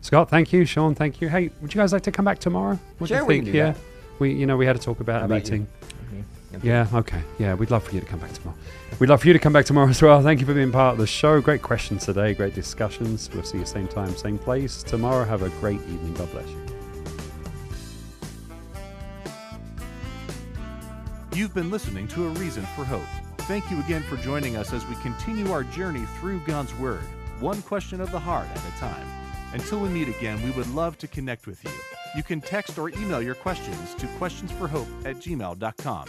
[0.00, 0.64] Scott, thank you.
[0.64, 1.28] Sean, thank you.
[1.28, 2.78] Hey, would you guys like to come back tomorrow?
[2.98, 3.54] What sure, do you think?
[3.54, 3.72] yeah.
[3.72, 3.80] That.
[4.18, 5.66] We, you know, we had to talk about How a meeting.
[6.62, 7.22] Yeah, okay.
[7.38, 8.56] Yeah, we'd love for you to come back tomorrow.
[8.98, 10.22] We'd love for you to come back tomorrow as well.
[10.22, 11.40] Thank you for being part of the show.
[11.40, 13.28] Great questions today, great discussions.
[13.32, 15.24] We'll see you same time, same place tomorrow.
[15.24, 16.14] Have a great evening.
[16.14, 16.66] God bless you.
[21.34, 23.02] You've been listening to A Reason for Hope.
[23.40, 27.02] Thank you again for joining us as we continue our journey through God's Word,
[27.40, 29.06] one question of the heart at a time.
[29.52, 31.70] Until we meet again, we would love to connect with you.
[32.16, 36.06] You can text or email your questions to questionsforhope at gmail.com.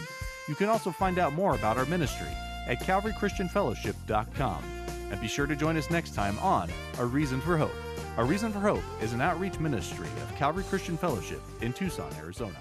[0.48, 2.28] You can also find out more about our ministry
[2.66, 4.62] at calvarychristianfellowship.com.
[5.10, 7.74] And be sure to join us next time on A Reason for Hope.
[8.16, 12.56] A Reason for Hope is an outreach ministry of Calvary Christian Fellowship in Tucson, Arizona.